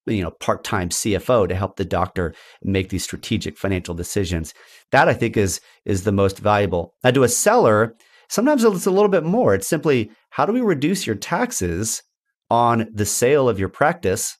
you 0.07 0.22
know 0.22 0.31
part-time 0.31 0.88
CFO 0.88 1.48
to 1.48 1.55
help 1.55 1.76
the 1.76 1.85
doctor 1.85 2.35
make 2.62 2.88
these 2.88 3.05
strategic 3.05 3.59
financial 3.59 3.94
decisions. 3.94 4.55
That 4.90 5.09
I 5.09 5.14
think 5.14 5.37
is 5.37 5.61
is 5.85 6.05
the 6.05 6.12
most 6.12 6.38
valuable. 6.38 6.94
Now 7.02 7.11
to 7.11 7.24
a 7.24 7.28
seller, 7.28 7.96
sometimes 8.28 8.64
it's 8.64 8.87
a 8.87 8.90
little 8.90 9.09
bit 9.09 9.24
more. 9.24 9.55
It's 9.55 9.68
simply 9.68 10.11
how 10.31 10.46
do 10.46 10.52
we 10.52 10.61
reduce 10.61 11.07
your 11.07 11.16
taxes 11.16 12.02
on 12.50 12.88
the 12.92 13.07
sale 13.07 13.48
of 13.48 13.59
your 13.59 13.68
practice 13.68 14.37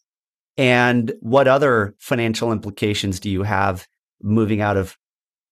and 0.57 1.13
what 1.21 1.49
other 1.49 1.95
financial 1.99 2.53
implications 2.53 3.19
do 3.21 3.31
you 3.31 3.43
have 3.43 3.87
moving 4.23 4.61
out 4.61 4.77
of 4.77 4.97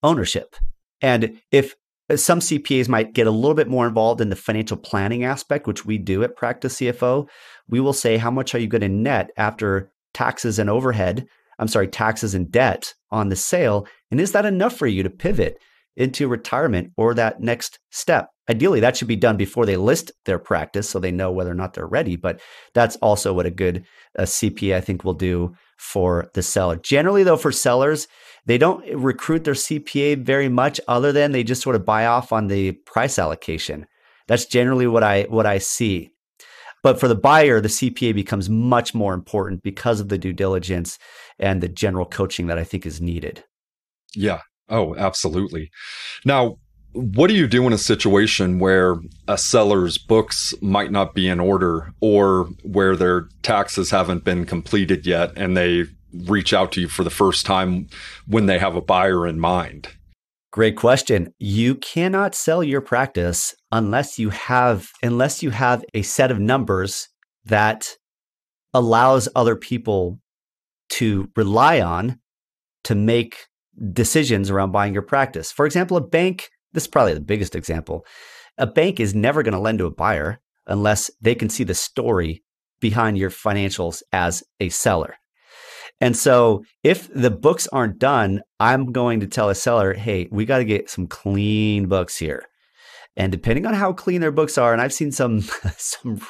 ownership? 0.03 0.57
And 1.01 1.41
if 1.51 1.75
uh, 2.11 2.17
some 2.17 2.41
CPAs 2.41 2.89
might 2.89 3.15
get 3.15 3.27
a 3.27 3.31
little 3.31 3.55
bit 3.55 3.69
more 3.69 3.87
involved 3.87 4.21
in 4.21 4.31
the 4.31 4.37
financial 4.37 4.77
planning 4.77 5.25
aspect, 5.25 5.67
which 5.67 5.87
we 5.87 5.97
do 5.97 6.23
at 6.23 6.37
Practice 6.37 6.77
CFO. 6.77 7.29
We 7.69 7.81
will 7.81 7.93
say, 7.93 8.17
how 8.17 8.31
much 8.31 8.55
are 8.55 8.59
you 8.59 8.67
going 8.67 8.81
to 8.83 8.89
net 8.89 9.31
after 9.37 9.91
taxes 10.13 10.59
and 10.59 10.69
overhead, 10.69 11.27
I'm 11.59 11.69
sorry, 11.69 11.89
taxes 11.89 12.35
and 12.35 12.51
debt 12.51 12.95
on 13.11 13.29
the 13.29 13.37
sale? 13.37 13.87
And 14.11 14.21
is 14.21 14.33
that 14.33 14.47
enough 14.47 14.77
for 14.77 14.89
you 14.89 15.03
to 15.03 15.11
pivot 15.11 15.59
into 15.97 16.29
retirement 16.29 16.93
or 16.97 17.15
that 17.15 17.41
next 17.41 17.79
step? 17.91 18.29
Ideally, 18.51 18.81
that 18.81 18.97
should 18.97 19.07
be 19.07 19.15
done 19.15 19.37
before 19.37 19.65
they 19.65 19.77
list 19.77 20.11
their 20.25 20.41
practice 20.41 20.91
so 20.91 20.99
they 20.99 21.13
know 21.13 21.31
whether 21.31 21.53
or 21.53 21.55
not 21.55 21.75
they're 21.75 21.87
ready. 21.87 22.17
But 22.17 22.41
that's 22.75 22.97
also 22.97 23.33
what 23.33 23.47
a 23.47 23.51
good 23.51 23.85
uh, 24.19 24.23
a 24.23 24.25
CPA, 24.25 24.75
I 24.75 24.81
think, 24.81 25.05
will 25.05 25.15
do 25.15 25.55
for 25.79 26.31
the 26.35 26.43
seller. 26.43 26.77
Generally, 26.77 27.25
though, 27.25 27.37
for 27.37 27.53
sellers, 27.53 28.09
they 28.47 28.59
don't 28.59 28.85
recruit 28.93 29.45
their 29.45 29.55
CPA 29.55 30.25
very 30.25 30.49
much 30.49 30.81
other 30.89 31.13
than 31.13 31.31
they 31.31 31.45
just 31.45 31.63
sort 31.63 31.77
of 31.77 31.87
buy 31.87 32.07
off 32.07 32.33
on 32.33 32.49
the 32.49 32.73
price 32.73 33.21
allocation. 33.21 33.87
That's 34.27 34.47
generally 34.47 34.89
what 34.89 35.05
I 35.05 35.23
what 35.29 35.47
I 35.47 35.59
see. 35.59 36.11
But 36.83 36.99
for 36.99 37.07
the 37.07 37.15
buyer, 37.15 37.61
the 37.61 37.69
CPA 37.69 38.15
becomes 38.15 38.51
much 38.51 38.95
more 38.95 39.15
important 39.15 39.63
because 39.63 40.01
of 40.01 40.09
the 40.09 40.19
due 40.19 40.33
diligence 40.33 40.99
and 41.39 41.61
the 41.61 41.69
general 41.69 42.07
coaching 42.07 42.49
that 42.49 42.59
I 42.59 42.65
think 42.65 42.85
is 42.85 43.01
needed. 43.01 43.45
Yeah. 44.15 44.41
Oh, 44.69 44.97
absolutely. 44.97 45.71
Now, 46.25 46.57
what 46.93 47.29
do 47.29 47.35
you 47.35 47.47
do 47.47 47.67
in 47.67 47.73
a 47.73 47.79
situation 47.79 48.59
where 48.59 48.97
a 49.29 49.39
seller's 49.39 49.99
books 49.99 50.55
might 50.61 50.91
not 50.91 51.15
be 51.15 51.29
in 51.29 51.41
order 51.41 51.93
or 52.01 52.45
where 52.63 52.97
their 52.97 53.29
taxes 53.43 53.91
haven't 53.91 54.25
been 54.25 54.45
completed 54.45 55.07
yet 55.07 55.33
and 55.37 55.57
they 55.57 55.85
reach 56.13 56.53
out 56.53 56.73
to 56.73 56.81
you 56.81 56.89
for 56.89 57.05
the 57.05 57.11
first 57.11 57.47
time 57.47 57.87
when 58.27 58.47
they 58.47 58.59
have 58.59 58.75
a 58.75 58.81
buyer 58.81 59.27
in 59.27 59.39
mind? 59.39 59.89
Great 60.53 60.77
question. 60.77 61.33
You 61.39 61.77
cannot 61.77 62.35
sell 62.35 62.65
your 62.65 62.81
practice 62.81 63.55
unless 63.71 64.19
you 64.19 64.31
have 64.31 64.89
unless 65.01 65.45
you 65.45 65.51
have 65.51 65.85
a 65.95 66.03
set 66.03 66.33
of 66.33 66.41
numbers 66.41 67.09
that 67.45 67.97
allows 68.75 69.29
other 69.37 69.55
people 69.55 70.19
to 70.91 71.29
rely 71.37 71.81
on 71.81 72.19
to 72.83 72.97
make 72.97 73.37
decisions 73.93 74.51
around 74.51 74.73
buying 74.73 74.93
your 74.93 75.03
practice. 75.03 75.53
For 75.53 75.67
example, 75.67 75.97
a 75.97 76.01
bank, 76.01 76.51
this 76.73 76.85
is 76.85 76.89
probably 76.89 77.15
the 77.15 77.21
biggest 77.21 77.55
example. 77.55 78.05
A 78.59 78.67
bank 78.67 79.01
is 79.01 79.15
never 79.15 79.43
going 79.43 79.55
to 79.55 79.61
lend 79.61 79.79
to 79.79 79.87
a 79.87 79.91
buyer 79.91 80.41
unless 80.67 81.11
they 81.21 81.35
can 81.35 81.49
see 81.49 81.65
the 81.65 81.75
story 81.75 82.43
behind 82.81 83.19
your 83.19 83.31
financials 83.31 84.03
as 84.13 84.43
a 84.59 84.69
seller. 84.69 85.17
And 86.01 86.17
so 86.17 86.65
if 86.83 87.13
the 87.13 87.31
books 87.31 87.69
aren't 87.69 87.99
done, 87.99 88.41
I'm 88.59 88.93
going 88.93 89.21
to 89.21 89.27
tell 89.27 89.51
a 89.51 89.55
seller, 89.55 89.93
hey, 89.93 90.29
we 90.31 90.47
got 90.47 90.59
to 90.59 90.65
get 90.65 90.89
some 90.89 91.07
clean 91.07 91.87
books 91.87 92.17
here. 92.17 92.45
And 93.17 93.31
depending 93.31 93.67
on 93.67 93.75
how 93.75 93.93
clean 93.93 94.21
their 94.21 94.33
books 94.33 94.57
are, 94.57 94.73
and 94.73 94.81
I've 94.81 94.95
seen 94.95 95.13
some 95.13 95.43
some 95.77 96.21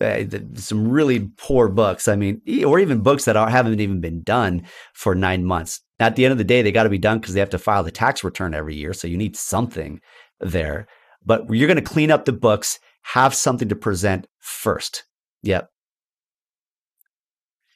uh, 0.00 0.24
some 0.54 0.88
really 0.88 1.30
poor 1.36 1.68
books. 1.68 2.08
I 2.08 2.16
mean, 2.16 2.40
or 2.66 2.78
even 2.78 3.00
books 3.00 3.24
that 3.24 3.36
are, 3.36 3.48
haven't 3.48 3.80
even 3.80 4.00
been 4.00 4.22
done 4.22 4.66
for 4.92 5.14
nine 5.14 5.44
months. 5.44 5.80
At 6.00 6.16
the 6.16 6.24
end 6.24 6.32
of 6.32 6.38
the 6.38 6.44
day, 6.44 6.62
they 6.62 6.72
got 6.72 6.82
to 6.84 6.90
be 6.90 6.98
done 6.98 7.18
because 7.18 7.34
they 7.34 7.40
have 7.40 7.50
to 7.50 7.58
file 7.58 7.84
the 7.84 7.90
tax 7.90 8.24
return 8.24 8.54
every 8.54 8.74
year. 8.74 8.92
So 8.92 9.06
you 9.06 9.16
need 9.16 9.36
something 9.36 10.00
there. 10.40 10.86
But 11.24 11.48
you're 11.48 11.68
going 11.68 11.76
to 11.76 11.82
clean 11.82 12.10
up 12.10 12.24
the 12.24 12.32
books, 12.32 12.78
have 13.02 13.34
something 13.34 13.68
to 13.68 13.76
present 13.76 14.26
first. 14.40 15.04
Yep. 15.42 15.70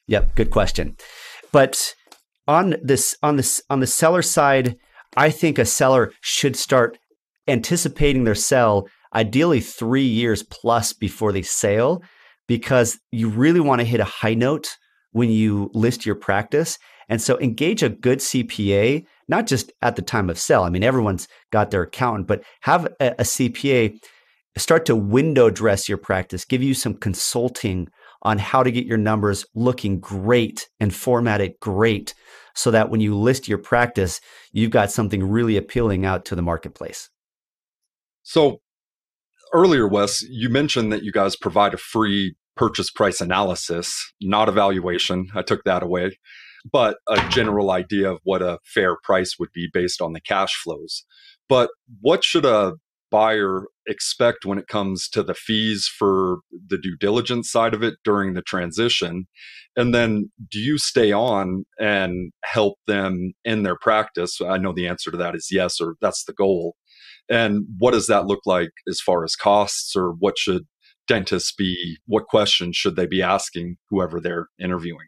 Yep, 0.08 0.34
good 0.34 0.50
question. 0.50 0.96
But 1.52 1.94
on 2.46 2.76
this 2.82 3.16
on 3.22 3.36
this 3.36 3.62
on 3.70 3.80
the 3.80 3.86
seller 3.86 4.22
side, 4.22 4.76
I 5.16 5.30
think 5.30 5.58
a 5.58 5.64
seller 5.64 6.12
should 6.20 6.56
start 6.56 6.98
anticipating 7.46 8.24
their 8.24 8.34
sell 8.34 8.88
ideally 9.14 9.60
3 9.60 10.02
years 10.02 10.42
plus 10.42 10.92
before 10.92 11.32
they 11.32 11.42
sale 11.42 12.02
because 12.46 12.98
you 13.12 13.28
really 13.28 13.60
want 13.60 13.80
to 13.80 13.86
hit 13.86 14.00
a 14.00 14.04
high 14.04 14.34
note 14.34 14.76
when 15.12 15.30
you 15.30 15.70
list 15.74 16.06
your 16.06 16.14
practice. 16.14 16.78
And 17.08 17.20
so 17.22 17.38
engage 17.40 17.82
a 17.82 17.88
good 17.88 18.18
CPA, 18.18 19.06
not 19.28 19.46
just 19.46 19.72
at 19.82 19.96
the 19.96 20.02
time 20.02 20.28
of 20.28 20.38
sale. 20.38 20.62
I 20.62 20.70
mean, 20.70 20.82
everyone's 20.82 21.28
got 21.50 21.70
their 21.70 21.82
accountant, 21.82 22.26
but 22.26 22.42
have 22.62 22.86
a, 23.00 23.12
a 23.12 23.22
CPA 23.22 23.98
start 24.56 24.86
to 24.86 24.96
window 24.96 25.50
dress 25.50 25.88
your 25.88 25.98
practice, 25.98 26.44
give 26.44 26.62
you 26.62 26.74
some 26.74 26.94
consulting 26.94 27.88
on 28.22 28.38
how 28.38 28.62
to 28.62 28.72
get 28.72 28.86
your 28.86 28.98
numbers 28.98 29.46
looking 29.54 30.00
great 30.00 30.68
and 30.80 30.94
formatted 30.94 31.54
great 31.60 32.14
so 32.54 32.70
that 32.72 32.90
when 32.90 33.00
you 33.00 33.16
list 33.16 33.46
your 33.46 33.58
practice, 33.58 34.20
you've 34.52 34.72
got 34.72 34.90
something 34.90 35.22
really 35.22 35.56
appealing 35.56 36.04
out 36.04 36.24
to 36.24 36.34
the 36.34 36.42
marketplace. 36.42 37.08
So 38.24 38.60
earlier, 39.52 39.86
Wes, 39.88 40.22
you 40.22 40.48
mentioned 40.48 40.92
that 40.92 41.02
you 41.02 41.12
guys 41.12 41.36
provide 41.36 41.74
a 41.74 41.78
free 41.78 42.34
purchase 42.56 42.90
price 42.90 43.20
analysis, 43.20 44.12
not 44.20 44.48
evaluation. 44.48 45.28
I 45.34 45.42
took 45.42 45.64
that 45.64 45.82
away, 45.82 46.18
but 46.70 46.98
a 47.08 47.26
general 47.30 47.70
idea 47.70 48.10
of 48.10 48.18
what 48.24 48.42
a 48.42 48.58
fair 48.64 48.96
price 49.02 49.36
would 49.38 49.52
be 49.52 49.68
based 49.72 50.02
on 50.02 50.12
the 50.12 50.20
cash 50.20 50.54
flows. 50.62 51.04
But 51.48 51.70
what 52.00 52.24
should 52.24 52.44
a 52.44 52.74
buyer 53.10 53.62
expect 53.86 54.44
when 54.44 54.58
it 54.58 54.68
comes 54.68 55.08
to 55.08 55.22
the 55.22 55.34
fees 55.34 55.90
for 55.98 56.38
the 56.66 56.76
due 56.76 56.96
diligence 56.96 57.50
side 57.50 57.74
of 57.74 57.82
it 57.82 57.94
during 58.04 58.34
the 58.34 58.42
transition? 58.42 59.26
And 59.76 59.94
then 59.94 60.30
do 60.50 60.58
you 60.58 60.76
stay 60.78 61.12
on 61.12 61.64
and 61.78 62.32
help 62.44 62.78
them 62.86 63.32
in 63.44 63.62
their 63.62 63.76
practice? 63.80 64.40
I 64.40 64.58
know 64.58 64.72
the 64.72 64.88
answer 64.88 65.10
to 65.10 65.16
that 65.16 65.36
is 65.36 65.48
yes, 65.50 65.80
or 65.80 65.94
that's 66.00 66.24
the 66.24 66.32
goal. 66.32 66.74
And 67.28 67.64
what 67.78 67.92
does 67.92 68.06
that 68.06 68.26
look 68.26 68.40
like 68.46 68.70
as 68.88 69.00
far 69.00 69.24
as 69.24 69.36
costs, 69.36 69.94
or 69.94 70.12
what 70.18 70.38
should 70.38 70.62
dentists 71.06 71.52
be, 71.52 71.98
what 72.06 72.26
questions 72.26 72.76
should 72.76 72.96
they 72.96 73.06
be 73.06 73.22
asking 73.22 73.76
whoever 73.90 74.20
they're 74.20 74.46
interviewing? 74.58 75.06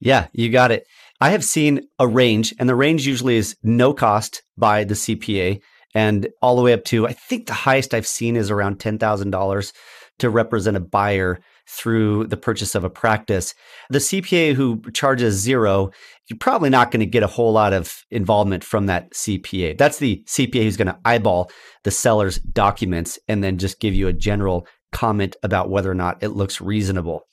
Yeah, 0.00 0.26
you 0.32 0.50
got 0.50 0.70
it. 0.70 0.86
I 1.20 1.30
have 1.30 1.44
seen 1.44 1.80
a 1.98 2.06
range, 2.06 2.54
and 2.58 2.68
the 2.68 2.74
range 2.74 3.06
usually 3.06 3.36
is 3.36 3.56
no 3.62 3.94
cost 3.94 4.42
by 4.56 4.84
the 4.84 4.94
CPA 4.94 5.60
and 5.94 6.28
all 6.42 6.56
the 6.56 6.62
way 6.62 6.74
up 6.74 6.84
to 6.84 7.06
I 7.06 7.14
think 7.14 7.46
the 7.46 7.54
highest 7.54 7.94
I've 7.94 8.06
seen 8.06 8.36
is 8.36 8.50
around 8.50 8.78
ten 8.78 8.98
thousand 8.98 9.30
dollars 9.30 9.72
to 10.18 10.28
represent 10.28 10.76
a 10.76 10.80
buyer 10.80 11.38
through 11.68 12.26
the 12.26 12.36
purchase 12.36 12.74
of 12.74 12.84
a 12.84 12.90
practice. 12.90 13.54
The 13.90 13.98
CPA 13.98 14.54
who 14.54 14.80
charges 14.92 15.34
zero, 15.34 15.90
you're 16.28 16.38
probably 16.38 16.70
not 16.70 16.90
going 16.90 17.00
to 17.00 17.06
get 17.06 17.22
a 17.22 17.28
whole 17.28 17.52
lot 17.52 17.72
of 17.72 18.04
involvement 18.10 18.64
from 18.64 18.86
that 18.86 19.12
CPA. 19.12 19.76
That's 19.76 19.98
the 19.98 20.22
CPA 20.26 20.62
who's 20.62 20.76
going 20.76 20.86
to 20.86 20.98
eyeball 21.04 21.50
the 21.84 21.90
seller's 21.90 22.38
documents 22.38 23.18
and 23.28 23.42
then 23.42 23.58
just 23.58 23.80
give 23.80 23.94
you 23.94 24.08
a 24.08 24.12
general 24.12 24.66
comment 24.92 25.36
about 25.42 25.70
whether 25.70 25.90
or 25.90 25.94
not 25.94 26.22
it 26.22 26.28
looks 26.28 26.60
reasonable. 26.60 27.26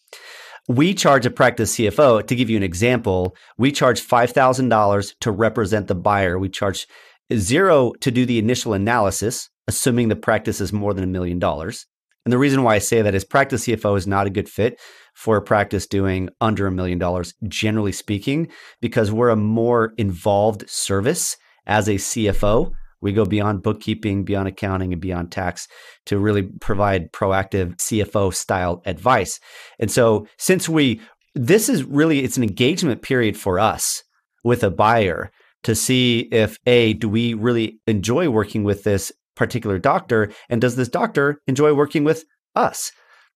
We 0.68 0.94
charge 0.94 1.26
a 1.26 1.32
practice 1.32 1.76
CFO, 1.76 2.26
to 2.26 2.36
give 2.36 2.50
you 2.50 2.56
an 2.56 2.64
example, 2.64 3.36
we 3.58 3.72
charge 3.72 4.02
$5,000 4.02 5.14
to 5.20 5.32
represent 5.32 5.88
the 5.88 5.96
buyer. 5.96 6.40
We 6.40 6.48
charge 6.48 6.88
zero 7.34 7.92
to 8.00 8.12
do 8.12 8.26
the 8.26 8.40
initial 8.40 8.74
analysis, 8.74 9.50
assuming 9.68 10.08
the 10.08 10.16
practice 10.16 10.62
is 10.62 10.72
more 10.72 10.94
than 10.94 11.04
a 11.04 11.08
million 11.08 11.38
dollars. 11.38 11.86
And 12.26 12.32
the 12.32 12.38
reason 12.38 12.64
why 12.64 12.76
I 12.76 12.80
say 12.80 13.02
that 13.02 13.16
is 13.16 13.26
practice 13.26 13.66
CFO 13.66 13.98
is 13.98 14.08
not 14.08 14.28
a 14.28 14.32
good 14.32 14.48
fit 14.48 14.80
for 15.14 15.38
a 15.38 15.42
practice 15.42 15.88
doing 15.88 16.30
under 16.40 16.68
a 16.68 16.72
million 16.72 16.98
dollars, 16.98 17.34
generally 17.48 17.92
speaking, 17.92 18.48
because 18.82 19.12
we're 19.12 19.30
a 19.30 19.36
more 19.36 19.94
involved 19.98 20.70
service 20.70 21.38
as 21.66 21.88
a 21.88 21.96
CFO. 21.96 22.72
We 23.02 23.12
go 23.12 23.26
beyond 23.26 23.64
bookkeeping, 23.64 24.24
beyond 24.24 24.48
accounting, 24.48 24.94
and 24.94 25.02
beyond 25.02 25.32
tax 25.32 25.68
to 26.06 26.18
really 26.18 26.44
provide 26.44 27.12
proactive 27.12 27.76
CFO 27.76 28.34
style 28.34 28.82
advice. 28.86 29.42
And 29.78 29.92
so, 29.92 30.26
since 30.38 30.70
we, 30.70 31.02
this 31.36 31.68
is 31.68 31.84
really, 31.84 32.24
it's 32.24 32.38
an 32.38 32.44
engagement 32.44 33.02
period 33.02 33.36
for 33.36 33.60
us 33.60 34.04
with 34.46 34.64
a 34.64 34.72
buyer 34.72 35.32
to 35.64 35.76
see 35.76 36.30
if 36.32 36.58
a 36.66 36.94
do 36.94 37.10
we 37.10 37.34
really 37.34 37.80
enjoy 37.88 38.30
working 38.30 38.64
with 38.64 38.84
this 38.84 39.12
particular 39.36 39.80
doctor 39.80 40.32
and 40.50 40.62
does 40.62 40.76
this 40.76 40.90
doctor 40.90 41.42
enjoy 41.48 41.74
working 41.74 42.04
with 42.04 42.26
us? 42.56 42.92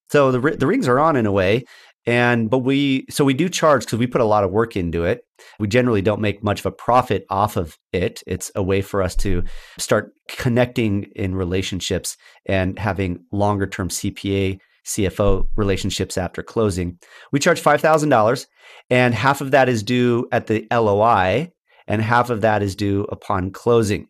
So 0.10 0.32
the 0.32 0.40
the 0.52 0.68
rings 0.68 0.88
are 0.88 1.00
on 1.00 1.16
in 1.16 1.26
a 1.26 1.32
way 1.32 1.66
and 2.08 2.50
but 2.50 2.60
we 2.60 3.06
so 3.10 3.26
we 3.26 3.34
do 3.34 3.50
charge 3.50 3.84
because 3.86 4.00
we 4.00 4.08
put 4.08 4.22
a 4.22 4.26
lot 4.26 4.46
of 4.46 4.52
work 4.52 4.78
into 4.78 5.04
it. 5.04 5.22
We 5.60 5.68
generally 5.68 6.02
don't 6.02 6.22
make 6.22 6.42
much 6.42 6.62
of 6.62 6.66
a 6.66 6.72
profit 6.72 7.26
off 7.30 7.58
of 7.58 7.78
it. 7.92 8.24
It's 8.26 8.50
a 8.56 8.64
way 8.64 8.82
for 8.82 9.04
us 9.04 9.16
to 9.18 9.44
start 9.78 10.14
connecting 10.30 11.12
in 11.16 11.36
relationships 11.36 12.16
and 12.46 12.80
having 12.80 13.26
longer 13.32 13.68
term 13.68 13.90
cpa 13.90 14.58
cfo 14.86 15.48
relationships 15.58 16.18
after 16.18 16.42
closing. 16.42 16.98
We 17.34 17.40
charge 17.40 17.62
$5000 17.62 18.46
and 18.90 19.14
half 19.14 19.42
of 19.42 19.52
that 19.52 19.68
is 19.68 19.84
due 19.84 20.30
at 20.32 20.48
the 20.48 20.66
loi 20.72 21.52
and 21.88 22.02
half 22.02 22.30
of 22.30 22.40
that 22.42 22.64
is 22.64 22.74
due 22.74 23.04
upon 23.10 23.52
closing. 23.52 24.08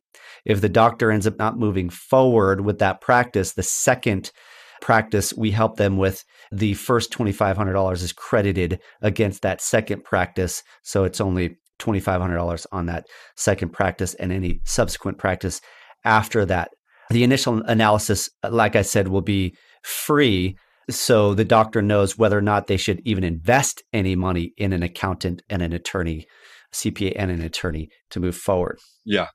If 0.47 0.62
the 0.62 0.69
doctor 0.69 1.12
ends 1.12 1.27
up 1.27 1.38
not 1.38 1.60
moving 1.60 1.89
forward 1.89 2.62
with 2.62 2.79
that 2.79 3.01
practice, 3.01 3.53
the 3.53 3.63
second 3.63 4.31
practice 4.81 5.33
we 5.33 5.51
help 5.51 5.75
them 5.75 5.97
with, 5.97 6.23
the 6.51 6.73
first 6.73 7.12
$2,500 7.12 7.93
is 8.01 8.13
credited 8.13 8.79
against 9.01 9.41
that 9.41 9.60
second 9.60 10.05
practice. 10.05 10.63
So 10.83 11.03
it's 11.03 11.19
only 11.19 11.57
$2,500 11.79 12.65
on 12.71 12.86
that 12.86 13.07
second 13.36 13.73
practice 13.73 14.13
and 14.13 14.31
any 14.31 14.62
subsequent 14.63 15.17
practice 15.17 15.60
after 16.05 16.45
that. 16.45 16.69
The 17.10 17.25
initial 17.25 17.62
analysis, 17.63 18.29
like 18.49 18.77
I 18.77 18.83
said, 18.83 19.10
will 19.10 19.21
be 19.21 19.53
free. 19.83 20.57
So 20.89 21.33
the 21.33 21.43
doctor 21.43 21.81
knows 21.81 22.17
whether 22.17 22.38
or 22.38 22.41
not 22.41 22.67
they 22.67 22.77
should 22.77 23.01
even 23.03 23.25
invest 23.25 23.83
any 23.91 24.15
money 24.15 24.53
in 24.57 24.71
an 24.71 24.81
accountant 24.81 25.41
and 25.49 25.62
an 25.62 25.73
attorney 25.73 26.25
CPA 26.73 27.13
and 27.17 27.31
an 27.31 27.41
attorney 27.41 27.89
to 28.12 28.21
move 28.21 28.38
forward. 28.38 28.79
Yeah. 29.05 29.27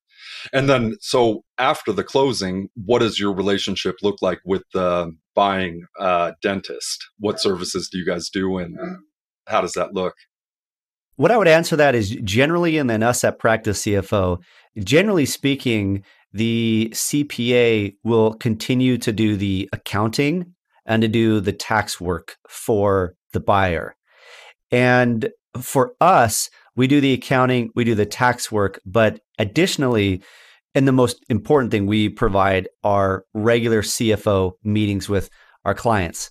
And 0.53 0.69
then, 0.69 0.97
so 1.01 1.45
after 1.59 1.93
the 1.93 2.05
closing, 2.05 2.69
what 2.75 3.01
does 3.01 3.19
your 3.19 3.35
relationship 3.35 3.97
look 4.03 4.23
like 4.23 4.41
with 4.45 4.63
the 4.73 5.15
buying 5.35 5.85
uh, 5.99 6.33
dentist? 6.43 7.07
What 7.19 7.41
services 7.41 7.89
do 7.91 7.99
you 7.99 8.07
guys 8.07 8.29
do, 8.29 8.59
and 8.59 8.77
how 9.47 9.61
does 9.61 9.73
that 9.73 9.95
look? 9.95 10.15
What 11.17 11.31
I 11.31 11.37
would 11.37 11.49
answer 11.49 11.77
that 11.77 11.95
is 11.95 12.11
generally, 12.25 12.79
and 12.79 12.89
then 12.89 13.03
us 13.03 13.23
at 13.23 13.39
Practice 13.39 13.83
CFO, 13.83 14.41
generally 14.79 15.27
speaking, 15.27 16.05
the 16.33 16.91
CPA 16.95 17.95
will 18.03 18.35
continue 18.35 18.97
to 18.99 19.13
do 19.13 19.37
the 19.37 19.69
accounting 19.73 20.55
and 20.87 21.03
to 21.03 21.09
do 21.09 21.41
the 21.41 21.53
tax 21.53 22.01
work 22.01 22.37
for 22.49 23.15
the 23.33 23.41
buyer. 23.41 23.95
And 24.71 25.31
for 25.61 25.95
us, 26.01 26.49
we 26.77 26.87
do 26.87 27.01
the 27.01 27.13
accounting, 27.13 27.71
we 27.75 27.85
do 27.85 27.95
the 27.95 28.07
tax 28.07 28.51
work, 28.51 28.81
but 28.87 29.21
additionally, 29.39 30.23
and 30.75 30.89
the 30.89 30.93
most 30.93 31.23
important 31.29 31.71
thing 31.71 31.87
we 31.87 32.09
provide 32.09 32.69
are 32.83 33.25
regular 33.35 33.83
CFO 33.83 34.53
meetings 34.65 35.09
with 35.09 35.29
our 35.65 35.75
clients. 35.75 36.31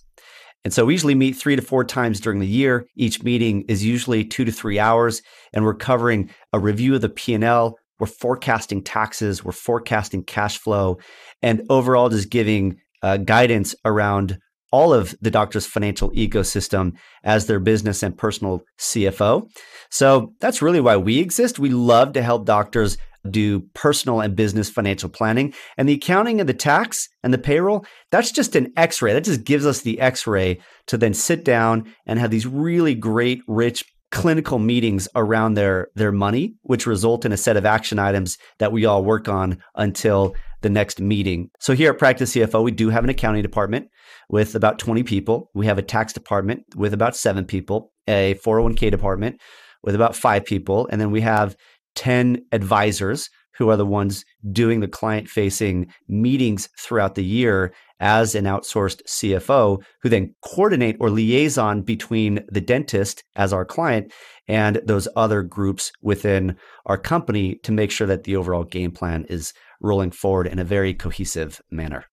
And 0.64 0.72
so 0.72 0.84
we 0.84 0.94
usually 0.94 1.14
meet 1.14 1.36
three 1.36 1.56
to 1.56 1.62
four 1.62 1.84
times 1.84 2.20
during 2.20 2.38
the 2.38 2.46
year. 2.46 2.86
Each 2.96 3.22
meeting 3.22 3.62
is 3.68 3.84
usually 3.84 4.24
two 4.24 4.44
to 4.44 4.52
three 4.52 4.78
hours, 4.78 5.22
and 5.52 5.64
we're 5.64 5.74
covering 5.74 6.30
a 6.52 6.58
review 6.58 6.94
of 6.94 7.00
the 7.00 7.08
P&L. 7.08 7.76
We're 7.98 8.06
forecasting 8.06 8.82
taxes, 8.82 9.44
we're 9.44 9.52
forecasting 9.52 10.24
cash 10.24 10.58
flow, 10.58 10.98
and 11.40 11.62
overall 11.70 12.08
just 12.08 12.30
giving 12.30 12.80
uh, 13.02 13.16
guidance 13.18 13.74
around 13.84 14.38
all 14.72 14.92
of 14.92 15.14
the 15.20 15.30
doctor's 15.30 15.66
financial 15.66 16.10
ecosystem 16.12 16.92
as 17.22 17.46
their 17.46 17.60
business 17.60 18.02
and 18.02 18.16
personal 18.16 18.62
CFO. 18.78 19.48
So 19.90 20.32
that's 20.40 20.62
really 20.62 20.80
why 20.80 20.96
we 20.96 21.18
exist. 21.18 21.58
We 21.58 21.70
love 21.70 22.14
to 22.14 22.22
help 22.22 22.46
doctors 22.46 22.96
do 23.30 23.60
personal 23.74 24.20
and 24.20 24.34
business 24.34 24.68
financial 24.68 25.08
planning. 25.08 25.54
And 25.76 25.88
the 25.88 25.94
accounting 25.94 26.40
and 26.40 26.48
the 26.48 26.54
tax 26.54 27.08
and 27.22 27.32
the 27.32 27.38
payroll, 27.38 27.84
that's 28.10 28.32
just 28.32 28.56
an 28.56 28.72
x 28.76 29.00
ray. 29.00 29.12
That 29.12 29.24
just 29.24 29.44
gives 29.44 29.64
us 29.64 29.82
the 29.82 30.00
x 30.00 30.26
ray 30.26 30.60
to 30.88 30.96
then 30.96 31.14
sit 31.14 31.44
down 31.44 31.92
and 32.06 32.18
have 32.18 32.30
these 32.30 32.46
really 32.46 32.94
great, 32.94 33.42
rich 33.46 33.84
clinical 34.10 34.58
meetings 34.58 35.08
around 35.14 35.54
their, 35.54 35.88
their 35.94 36.12
money, 36.12 36.54
which 36.62 36.86
result 36.86 37.24
in 37.24 37.32
a 37.32 37.36
set 37.36 37.56
of 37.56 37.64
action 37.64 37.98
items 37.98 38.38
that 38.58 38.72
we 38.72 38.84
all 38.84 39.04
work 39.04 39.28
on 39.28 39.58
until 39.74 40.34
the 40.60 40.68
next 40.68 41.00
meeting. 41.00 41.50
So 41.60 41.74
here 41.74 41.90
at 41.92 41.98
Practice 41.98 42.34
CFO, 42.34 42.62
we 42.62 42.70
do 42.70 42.90
have 42.90 43.04
an 43.04 43.10
accounting 43.10 43.42
department 43.42 43.88
with 44.28 44.54
about 44.54 44.78
20 44.78 45.02
people. 45.02 45.50
We 45.54 45.66
have 45.66 45.78
a 45.78 45.82
tax 45.82 46.12
department 46.12 46.64
with 46.76 46.94
about 46.94 47.16
seven 47.16 47.44
people, 47.44 47.92
a 48.08 48.34
401k 48.44 48.90
department 48.90 49.40
with 49.82 49.94
about 49.94 50.16
five 50.16 50.44
people, 50.44 50.88
and 50.90 51.00
then 51.00 51.10
we 51.10 51.20
have 51.20 51.56
10 51.94 52.44
advisors 52.52 53.28
who 53.56 53.68
are 53.68 53.76
the 53.76 53.86
ones 53.86 54.24
doing 54.50 54.80
the 54.80 54.88
client 54.88 55.28
facing 55.28 55.92
meetings 56.08 56.68
throughout 56.78 57.14
the 57.14 57.24
year 57.24 57.72
as 58.00 58.34
an 58.34 58.44
outsourced 58.44 59.00
CFO, 59.06 59.80
who 60.02 60.08
then 60.08 60.34
coordinate 60.42 60.96
or 60.98 61.10
liaison 61.10 61.82
between 61.82 62.44
the 62.50 62.60
dentist 62.60 63.22
as 63.36 63.52
our 63.52 63.64
client 63.64 64.12
and 64.48 64.80
those 64.84 65.06
other 65.14 65.42
groups 65.42 65.92
within 66.02 66.56
our 66.86 66.98
company 66.98 67.56
to 67.62 67.70
make 67.70 67.90
sure 67.90 68.06
that 68.06 68.24
the 68.24 68.36
overall 68.36 68.64
game 68.64 68.90
plan 68.90 69.24
is 69.28 69.52
rolling 69.80 70.10
forward 70.10 70.46
in 70.46 70.58
a 70.58 70.64
very 70.64 70.94
cohesive 70.94 71.60
manner. 71.70 72.06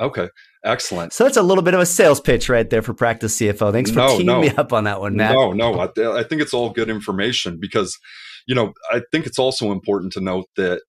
Okay, 0.00 0.28
excellent. 0.66 1.12
So 1.12 1.24
that's 1.24 1.36
a 1.36 1.42
little 1.42 1.62
bit 1.62 1.74
of 1.74 1.80
a 1.80 1.86
sales 1.86 2.20
pitch 2.20 2.48
right 2.48 2.68
there 2.68 2.82
for 2.82 2.92
Practice 2.92 3.38
CFO. 3.38 3.72
Thanks 3.72 3.90
for 3.90 3.98
no, 3.98 4.08
teaming 4.08 4.26
no. 4.26 4.40
me 4.40 4.50
up 4.50 4.72
on 4.72 4.84
that 4.84 5.00
one, 5.00 5.16
Matt. 5.16 5.34
No, 5.34 5.52
no, 5.52 5.78
I, 5.78 6.18
I 6.18 6.22
think 6.24 6.42
it's 6.42 6.52
all 6.52 6.70
good 6.70 6.90
information 6.90 7.58
because 7.60 7.98
you 8.46 8.54
know, 8.54 8.72
I 8.90 9.02
think 9.10 9.26
it's 9.26 9.38
also 9.38 9.72
important 9.72 10.12
to 10.14 10.20
note 10.20 10.46
that 10.56 10.82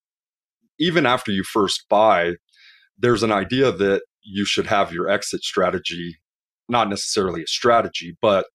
even 0.79 1.05
after 1.05 1.31
you 1.31 1.43
first 1.43 1.85
buy, 1.89 2.33
there's 2.97 3.23
an 3.23 3.31
idea 3.31 3.71
that 3.71 4.03
you 4.23 4.45
should 4.45 4.67
have 4.67 4.93
your 4.93 5.09
exit 5.09 5.43
strategy, 5.43 6.17
not 6.69 6.89
necessarily 6.89 7.43
a 7.43 7.47
strategy, 7.47 8.15
but 8.21 8.45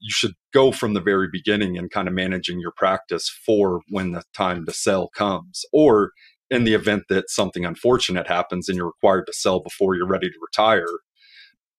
you 0.00 0.10
should 0.10 0.32
go 0.52 0.72
from 0.72 0.94
the 0.94 1.00
very 1.00 1.28
beginning 1.30 1.78
and 1.78 1.90
kind 1.90 2.08
of 2.08 2.14
managing 2.14 2.60
your 2.60 2.72
practice 2.76 3.28
for 3.28 3.80
when 3.88 4.12
the 4.12 4.22
time 4.34 4.66
to 4.66 4.72
sell 4.72 5.08
comes. 5.08 5.64
Or 5.72 6.12
in 6.50 6.64
the 6.64 6.74
event 6.74 7.04
that 7.08 7.30
something 7.30 7.64
unfortunate 7.64 8.26
happens 8.26 8.68
and 8.68 8.76
you're 8.76 8.86
required 8.86 9.26
to 9.26 9.32
sell 9.32 9.60
before 9.60 9.94
you're 9.94 10.06
ready 10.06 10.28
to 10.28 10.38
retire. 10.40 10.86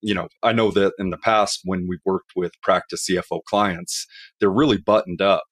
You 0.01 0.13
know, 0.13 0.27
I 0.43 0.53
know 0.53 0.71
that 0.71 0.93
in 0.97 1.09
the 1.09 1.17
past 1.17 1.61
when 1.65 1.87
we've 1.89 1.99
worked 2.05 2.31
with 2.35 2.53
practice 2.61 3.07
CFO 3.09 3.43
clients, 3.43 4.05
they're 4.39 4.49
really 4.49 4.77
buttoned 4.77 5.21
up 5.21 5.43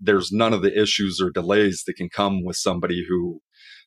there's 0.00 0.32
none 0.32 0.52
of 0.52 0.62
the 0.62 0.80
issues 0.80 1.20
or 1.20 1.30
delays 1.30 1.84
that 1.86 1.94
can 1.94 2.08
come 2.08 2.44
with 2.44 2.56
somebody 2.56 3.04
who 3.08 3.40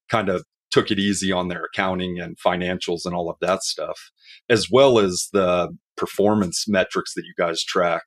kind 0.10 0.30
of 0.30 0.44
took 0.72 0.92
it 0.92 1.00
easy 1.00 1.32
on 1.32 1.48
their 1.48 1.64
accounting 1.64 2.20
and 2.20 2.38
financials 2.38 3.02
and 3.06 3.14
all 3.14 3.30
of 3.30 3.38
that 3.40 3.64
stuff, 3.64 4.12
as 4.50 4.68
well 4.72 5.00
as 5.00 5.30
the 5.32 5.70
performance 5.96 6.66
metrics 6.68 7.14
that 7.14 7.24
you 7.24 7.34
guys 7.38 7.64
track 7.64 8.04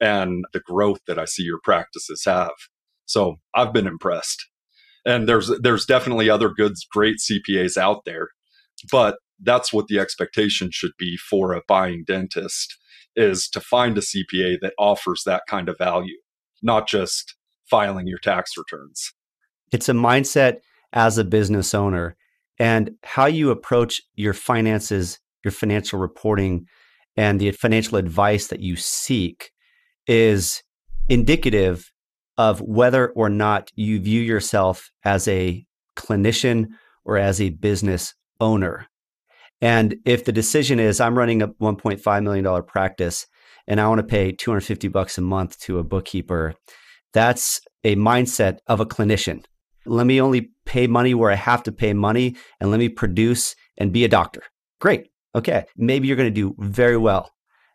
and 0.00 0.44
the 0.52 0.60
growth 0.60 0.98
that 1.06 1.18
I 1.18 1.26
see 1.26 1.44
your 1.44 1.60
practices 1.62 2.24
have. 2.24 2.52
So 3.06 3.36
I've 3.54 3.72
been 3.72 3.86
impressed. 3.86 4.48
And 5.04 5.28
there's 5.28 5.50
there's 5.60 5.84
definitely 5.84 6.30
other 6.30 6.48
good 6.48 6.74
great 6.90 7.16
CPAs 7.18 7.76
out 7.76 8.04
there, 8.04 8.28
but 8.90 9.16
that's 9.40 9.72
what 9.72 9.88
the 9.88 9.98
expectation 9.98 10.70
should 10.70 10.92
be 10.98 11.16
for 11.16 11.52
a 11.52 11.62
buying 11.66 12.04
dentist 12.06 12.76
is 13.16 13.48
to 13.48 13.60
find 13.60 13.98
a 13.98 14.00
CPA 14.00 14.58
that 14.62 14.74
offers 14.78 15.22
that 15.26 15.42
kind 15.48 15.68
of 15.68 15.76
value, 15.76 16.16
not 16.62 16.88
just 16.88 17.34
filing 17.68 18.06
your 18.06 18.18
tax 18.18 18.52
returns. 18.56 19.12
It's 19.72 19.88
a 19.88 19.92
mindset 19.92 20.58
as 20.92 21.18
a 21.18 21.24
business 21.24 21.74
owner 21.74 22.16
and 22.58 22.92
how 23.02 23.26
you 23.26 23.50
approach 23.50 24.02
your 24.14 24.34
finances, 24.34 25.18
your 25.44 25.52
financial 25.52 25.98
reporting, 25.98 26.66
and 27.16 27.40
the 27.40 27.50
financial 27.52 27.98
advice 27.98 28.48
that 28.48 28.60
you 28.60 28.76
seek 28.76 29.50
is 30.06 30.62
indicative 31.08 31.91
of 32.42 32.60
whether 32.60 33.10
or 33.10 33.28
not 33.28 33.70
you 33.76 34.00
view 34.00 34.20
yourself 34.20 34.90
as 35.04 35.28
a 35.28 35.64
clinician 35.96 36.66
or 37.04 37.16
as 37.16 37.40
a 37.40 37.50
business 37.50 38.14
owner. 38.40 38.88
And 39.60 39.94
if 40.04 40.24
the 40.24 40.32
decision 40.32 40.80
is 40.80 41.00
I'm 41.00 41.16
running 41.16 41.40
a 41.40 41.46
$1.5 41.46 42.22
million 42.24 42.62
practice 42.64 43.28
and 43.68 43.80
I 43.80 43.86
want 43.86 44.00
to 44.00 44.14
pay 44.16 44.32
250 44.32 44.88
bucks 44.88 45.18
a 45.18 45.20
month 45.20 45.60
to 45.60 45.78
a 45.78 45.84
bookkeeper, 45.84 46.54
that's 47.12 47.60
a 47.84 47.94
mindset 47.94 48.58
of 48.66 48.80
a 48.80 48.86
clinician. 48.86 49.44
Let 49.86 50.08
me 50.08 50.20
only 50.20 50.50
pay 50.66 50.88
money 50.88 51.14
where 51.14 51.30
I 51.30 51.36
have 51.36 51.62
to 51.64 51.72
pay 51.72 51.92
money 51.92 52.34
and 52.60 52.72
let 52.72 52.80
me 52.80 52.88
produce 52.88 53.54
and 53.78 53.92
be 53.92 54.04
a 54.04 54.08
doctor. 54.08 54.42
Great. 54.80 55.10
Okay. 55.36 55.64
Maybe 55.76 56.08
you're 56.08 56.16
going 56.16 56.34
to 56.34 56.42
do 56.42 56.56
very 56.58 56.96
well. 56.96 57.30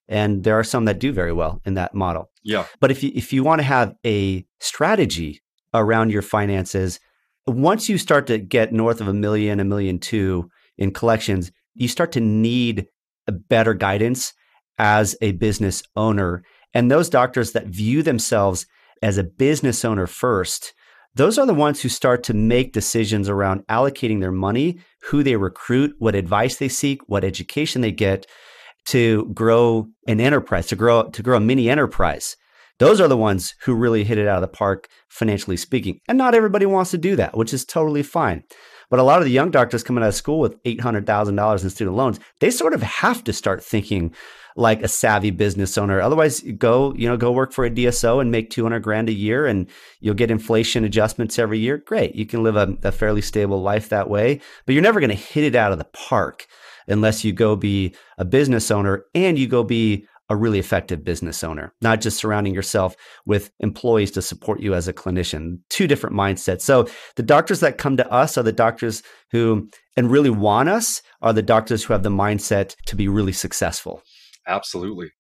And 0.10 0.44
there 0.44 0.58
are 0.58 0.64
some 0.64 0.86
that 0.86 1.00
do 1.00 1.12
very 1.12 1.34
well 1.34 1.62
in 1.66 1.74
that 1.74 1.94
model. 1.94 2.30
Yeah. 2.44 2.66
But 2.80 2.92
if 2.92 3.04
you, 3.04 3.12
if 3.14 3.34
you 3.34 3.44
want 3.44 3.60
to 3.60 3.66
have 3.66 3.96
a 4.06 4.46
strategy 4.60 5.42
around 5.74 6.12
your 6.12 6.22
finances, 6.22 7.00
once 7.46 7.90
you 7.90 7.98
start 7.98 8.28
to 8.28 8.38
get 8.38 8.74
north 8.74 9.02
of 9.02 9.08
a 9.08 9.14
million, 9.14 9.60
a 9.60 9.66
million 9.66 10.00
two 10.00 10.50
in 10.78 10.92
collections, 10.92 11.52
you 11.76 11.88
start 11.88 12.12
to 12.14 12.22
need 12.22 12.88
a 13.28 13.32
better 13.32 13.74
guidance 13.74 14.34
as 14.78 15.16
a 15.22 15.34
business 15.34 15.84
owner. 15.96 16.44
And 16.74 16.90
those 16.90 17.10
doctors 17.10 17.52
that 17.52 17.68
view 17.68 18.04
themselves 18.04 18.66
as 19.02 19.18
a 19.18 19.24
business 19.24 19.84
owner 19.84 20.08
first, 20.08 20.74
those 21.16 21.38
are 21.38 21.46
the 21.46 21.54
ones 21.54 21.82
who 21.82 21.90
start 21.90 22.24
to 22.24 22.34
make 22.34 22.74
decisions 22.74 23.28
around 23.28 23.66
allocating 23.68 24.20
their 24.20 24.32
money, 24.32 24.80
who 25.04 25.24
they 25.24 25.36
recruit, 25.36 25.96
what 25.98 26.16
advice 26.16 26.58
they 26.58 26.70
seek, 26.70 27.02
what 27.08 27.24
education 27.24 27.82
they 27.82 27.92
get 27.92 28.28
to 28.88 29.26
grow 29.34 29.88
an 30.08 30.20
enterprise, 30.20 30.68
to 30.68 30.76
grow 30.76 31.04
to 31.10 31.24
grow 31.24 31.38
a 31.38 31.42
mini 31.42 31.70
enterprise. 31.70 32.36
Those 32.80 33.02
are 33.02 33.08
the 33.08 33.18
ones 33.18 33.56
who 33.62 33.74
really 33.74 34.04
hit 34.04 34.18
it 34.18 34.28
out 34.28 34.36
of 34.36 34.42
the 34.42 34.48
park 34.48 34.88
financially 35.10 35.58
speaking. 35.58 36.00
And 36.08 36.18
not 36.18 36.36
everybody 36.36 36.66
wants 36.66 36.92
to 36.92 36.98
do 36.98 37.16
that, 37.16 37.36
which 37.36 37.54
is 37.54 37.66
totally 37.66 38.04
fine. 38.04 38.44
But 38.90 39.00
a 39.00 39.04
lot 39.04 39.20
of 39.20 39.26
the 39.26 39.32
young 39.32 39.52
doctors 39.52 39.84
coming 39.84 40.04
out 40.04 40.10
of 40.10 40.16
school 40.16 40.40
with 40.40 40.62
$800,000 40.64 41.64
in 41.64 41.70
student 41.70 41.98
loans, 41.98 42.20
they 42.40 42.52
sort 42.52 42.74
of 42.74 42.84
have 42.84 43.24
to 43.26 43.34
start 43.34 43.64
thinking 43.64 44.14
like 44.56 44.82
a 44.82 44.88
savvy 44.88 45.32
business 45.32 45.78
owner. 45.78 46.00
Otherwise, 46.00 46.42
go, 46.58 46.94
you 46.96 47.08
know, 47.08 47.18
go 47.18 47.32
work 47.32 47.52
for 47.52 47.66
a 47.66 47.70
DSO 47.70 48.22
and 48.22 48.32
make 48.32 48.50
200 48.50 48.80
grand 48.80 49.10
a 49.10 49.14
year 49.14 49.46
and 49.46 49.68
you'll 50.00 50.16
get 50.16 50.32
inflation 50.32 50.84
adjustments 50.84 51.38
every 51.38 51.60
year. 51.60 51.78
Great. 51.78 52.16
You 52.16 52.26
can 52.26 52.44
live 52.44 52.56
a, 52.56 52.76
a 52.84 52.92
fairly 52.92 53.22
stable 53.22 53.62
life 53.62 53.90
that 53.90 54.10
way, 54.10 54.40
but 54.66 54.74
you're 54.74 54.82
never 54.82 55.00
going 55.00 55.10
to 55.10 55.16
hit 55.16 55.44
it 55.44 55.56
out 55.56 55.72
of 55.72 55.78
the 55.78 55.86
park 55.86 56.48
unless 56.88 57.24
you 57.24 57.34
go 57.34 57.56
be 57.56 57.94
a 58.18 58.26
business 58.26 58.72
owner 58.72 59.06
and 59.14 59.38
you 59.38 59.48
go 59.48 59.64
be 59.64 60.06
a 60.30 60.36
really 60.36 60.60
effective 60.60 61.06
business 61.06 61.44
owner, 61.44 61.74
not 61.82 62.02
just 62.02 62.18
surrounding 62.18 62.54
yourself 62.54 62.96
with 63.26 63.50
employees 63.62 64.12
to 64.12 64.22
support 64.22 64.60
you 64.60 64.74
as 64.74 64.88
a 64.88 64.94
clinician. 64.94 65.60
Two 65.70 65.88
different 65.88 66.16
mindsets. 66.16 66.62
So 66.62 66.88
the 67.16 67.24
doctors 67.24 67.62
that 67.62 67.78
come 67.78 67.96
to 67.98 68.12
us 68.12 68.38
are 68.38 68.44
the 68.44 68.52
doctors 68.52 69.04
who 69.32 69.70
and 69.96 70.12
really 70.12 70.30
want 70.30 70.70
us 70.70 71.02
are 71.22 71.34
the 71.34 71.42
doctors 71.42 71.84
who 71.84 71.94
have 71.94 72.04
the 72.04 72.10
mindset 72.10 72.76
to 72.88 72.96
be 72.96 73.08
really 73.08 73.32
successful. 73.32 74.02
Absolutely. 74.48 75.12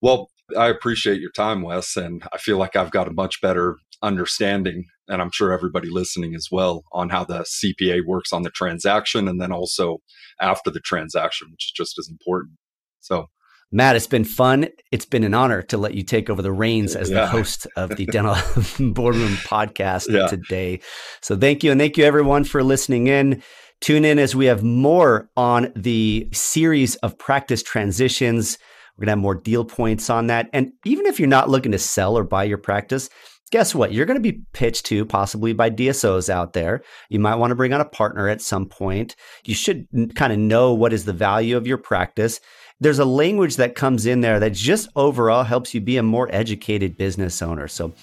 Well, 0.00 0.30
I 0.58 0.68
appreciate 0.68 1.20
your 1.20 1.30
time, 1.30 1.62
Wes, 1.62 1.96
and 1.96 2.22
I 2.32 2.38
feel 2.38 2.58
like 2.58 2.76
I've 2.76 2.90
got 2.90 3.08
a 3.08 3.12
much 3.12 3.40
better 3.40 3.76
understanding, 4.02 4.84
and 5.08 5.20
I'm 5.20 5.30
sure 5.32 5.52
everybody 5.52 5.88
listening 5.90 6.34
as 6.34 6.48
well, 6.50 6.84
on 6.92 7.10
how 7.10 7.24
the 7.24 7.44
CPA 7.44 8.00
works 8.06 8.32
on 8.32 8.42
the 8.42 8.50
transaction 8.50 9.28
and 9.28 9.40
then 9.40 9.52
also 9.52 9.98
after 10.40 10.70
the 10.70 10.80
transaction, 10.80 11.48
which 11.50 11.66
is 11.66 11.72
just 11.76 11.98
as 11.98 12.08
important. 12.08 12.54
So, 13.00 13.26
Matt, 13.72 13.96
it's 13.96 14.06
been 14.06 14.24
fun. 14.24 14.68
It's 14.92 15.06
been 15.06 15.24
an 15.24 15.34
honor 15.34 15.60
to 15.62 15.76
let 15.76 15.94
you 15.94 16.02
take 16.02 16.30
over 16.30 16.42
the 16.42 16.52
reins 16.52 16.94
as 16.94 17.10
yeah. 17.10 17.22
the 17.22 17.26
host 17.26 17.66
of 17.76 17.96
the 17.96 18.06
Dental 18.06 18.36
Boardroom 18.92 19.34
podcast 19.36 20.06
yeah. 20.08 20.26
today. 20.28 20.80
So, 21.20 21.36
thank 21.36 21.64
you. 21.64 21.70
And 21.70 21.80
thank 21.80 21.96
you, 21.96 22.04
everyone, 22.04 22.44
for 22.44 22.62
listening 22.62 23.08
in 23.08 23.42
Tune 23.84 24.06
in 24.06 24.18
as 24.18 24.34
we 24.34 24.46
have 24.46 24.62
more 24.62 25.28
on 25.36 25.70
the 25.76 26.26
series 26.32 26.96
of 26.96 27.18
practice 27.18 27.62
transitions. 27.62 28.56
We're 28.96 29.02
going 29.02 29.08
to 29.08 29.10
have 29.12 29.18
more 29.18 29.34
deal 29.34 29.64
points 29.64 30.08
on 30.08 30.28
that. 30.28 30.48
And 30.54 30.72
even 30.86 31.04
if 31.04 31.18
you're 31.18 31.28
not 31.28 31.50
looking 31.50 31.72
to 31.72 31.78
sell 31.78 32.16
or 32.16 32.24
buy 32.24 32.44
your 32.44 32.56
practice, 32.56 33.10
guess 33.54 33.72
what? 33.72 33.92
You're 33.92 34.04
going 34.04 34.20
to 34.20 34.32
be 34.32 34.42
pitched 34.52 34.84
to 34.86 35.04
possibly 35.04 35.52
by 35.52 35.70
DSOs 35.70 36.28
out 36.28 36.54
there. 36.54 36.82
You 37.08 37.20
might 37.20 37.36
want 37.36 37.52
to 37.52 37.54
bring 37.54 37.72
on 37.72 37.80
a 37.80 37.84
partner 37.84 38.28
at 38.28 38.42
some 38.42 38.66
point. 38.66 39.14
You 39.44 39.54
should 39.54 39.86
kind 40.16 40.32
of 40.32 40.40
know 40.40 40.74
what 40.74 40.92
is 40.92 41.04
the 41.04 41.12
value 41.12 41.56
of 41.56 41.64
your 41.64 41.78
practice. 41.78 42.40
There's 42.80 42.98
a 42.98 43.04
language 43.04 43.54
that 43.54 43.76
comes 43.76 44.06
in 44.06 44.22
there 44.22 44.40
that 44.40 44.54
just 44.54 44.88
overall 44.96 45.44
helps 45.44 45.72
you 45.72 45.80
be 45.80 45.98
a 45.98 46.02
more 46.02 46.28
educated 46.32 46.96
business 46.96 47.40
owner. 47.42 47.68
So 47.68 47.94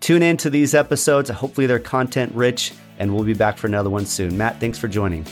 tune 0.00 0.24
in 0.24 0.36
to 0.38 0.50
these 0.50 0.74
episodes. 0.74 1.30
Hopefully, 1.30 1.68
they're 1.68 1.78
content 1.78 2.34
rich, 2.34 2.72
and 2.98 3.14
we'll 3.14 3.22
be 3.22 3.34
back 3.34 3.56
for 3.56 3.68
another 3.68 3.90
one 3.90 4.04
soon. 4.04 4.36
Matt, 4.36 4.58
thanks 4.58 4.78
for 4.78 4.88
joining. 4.88 5.24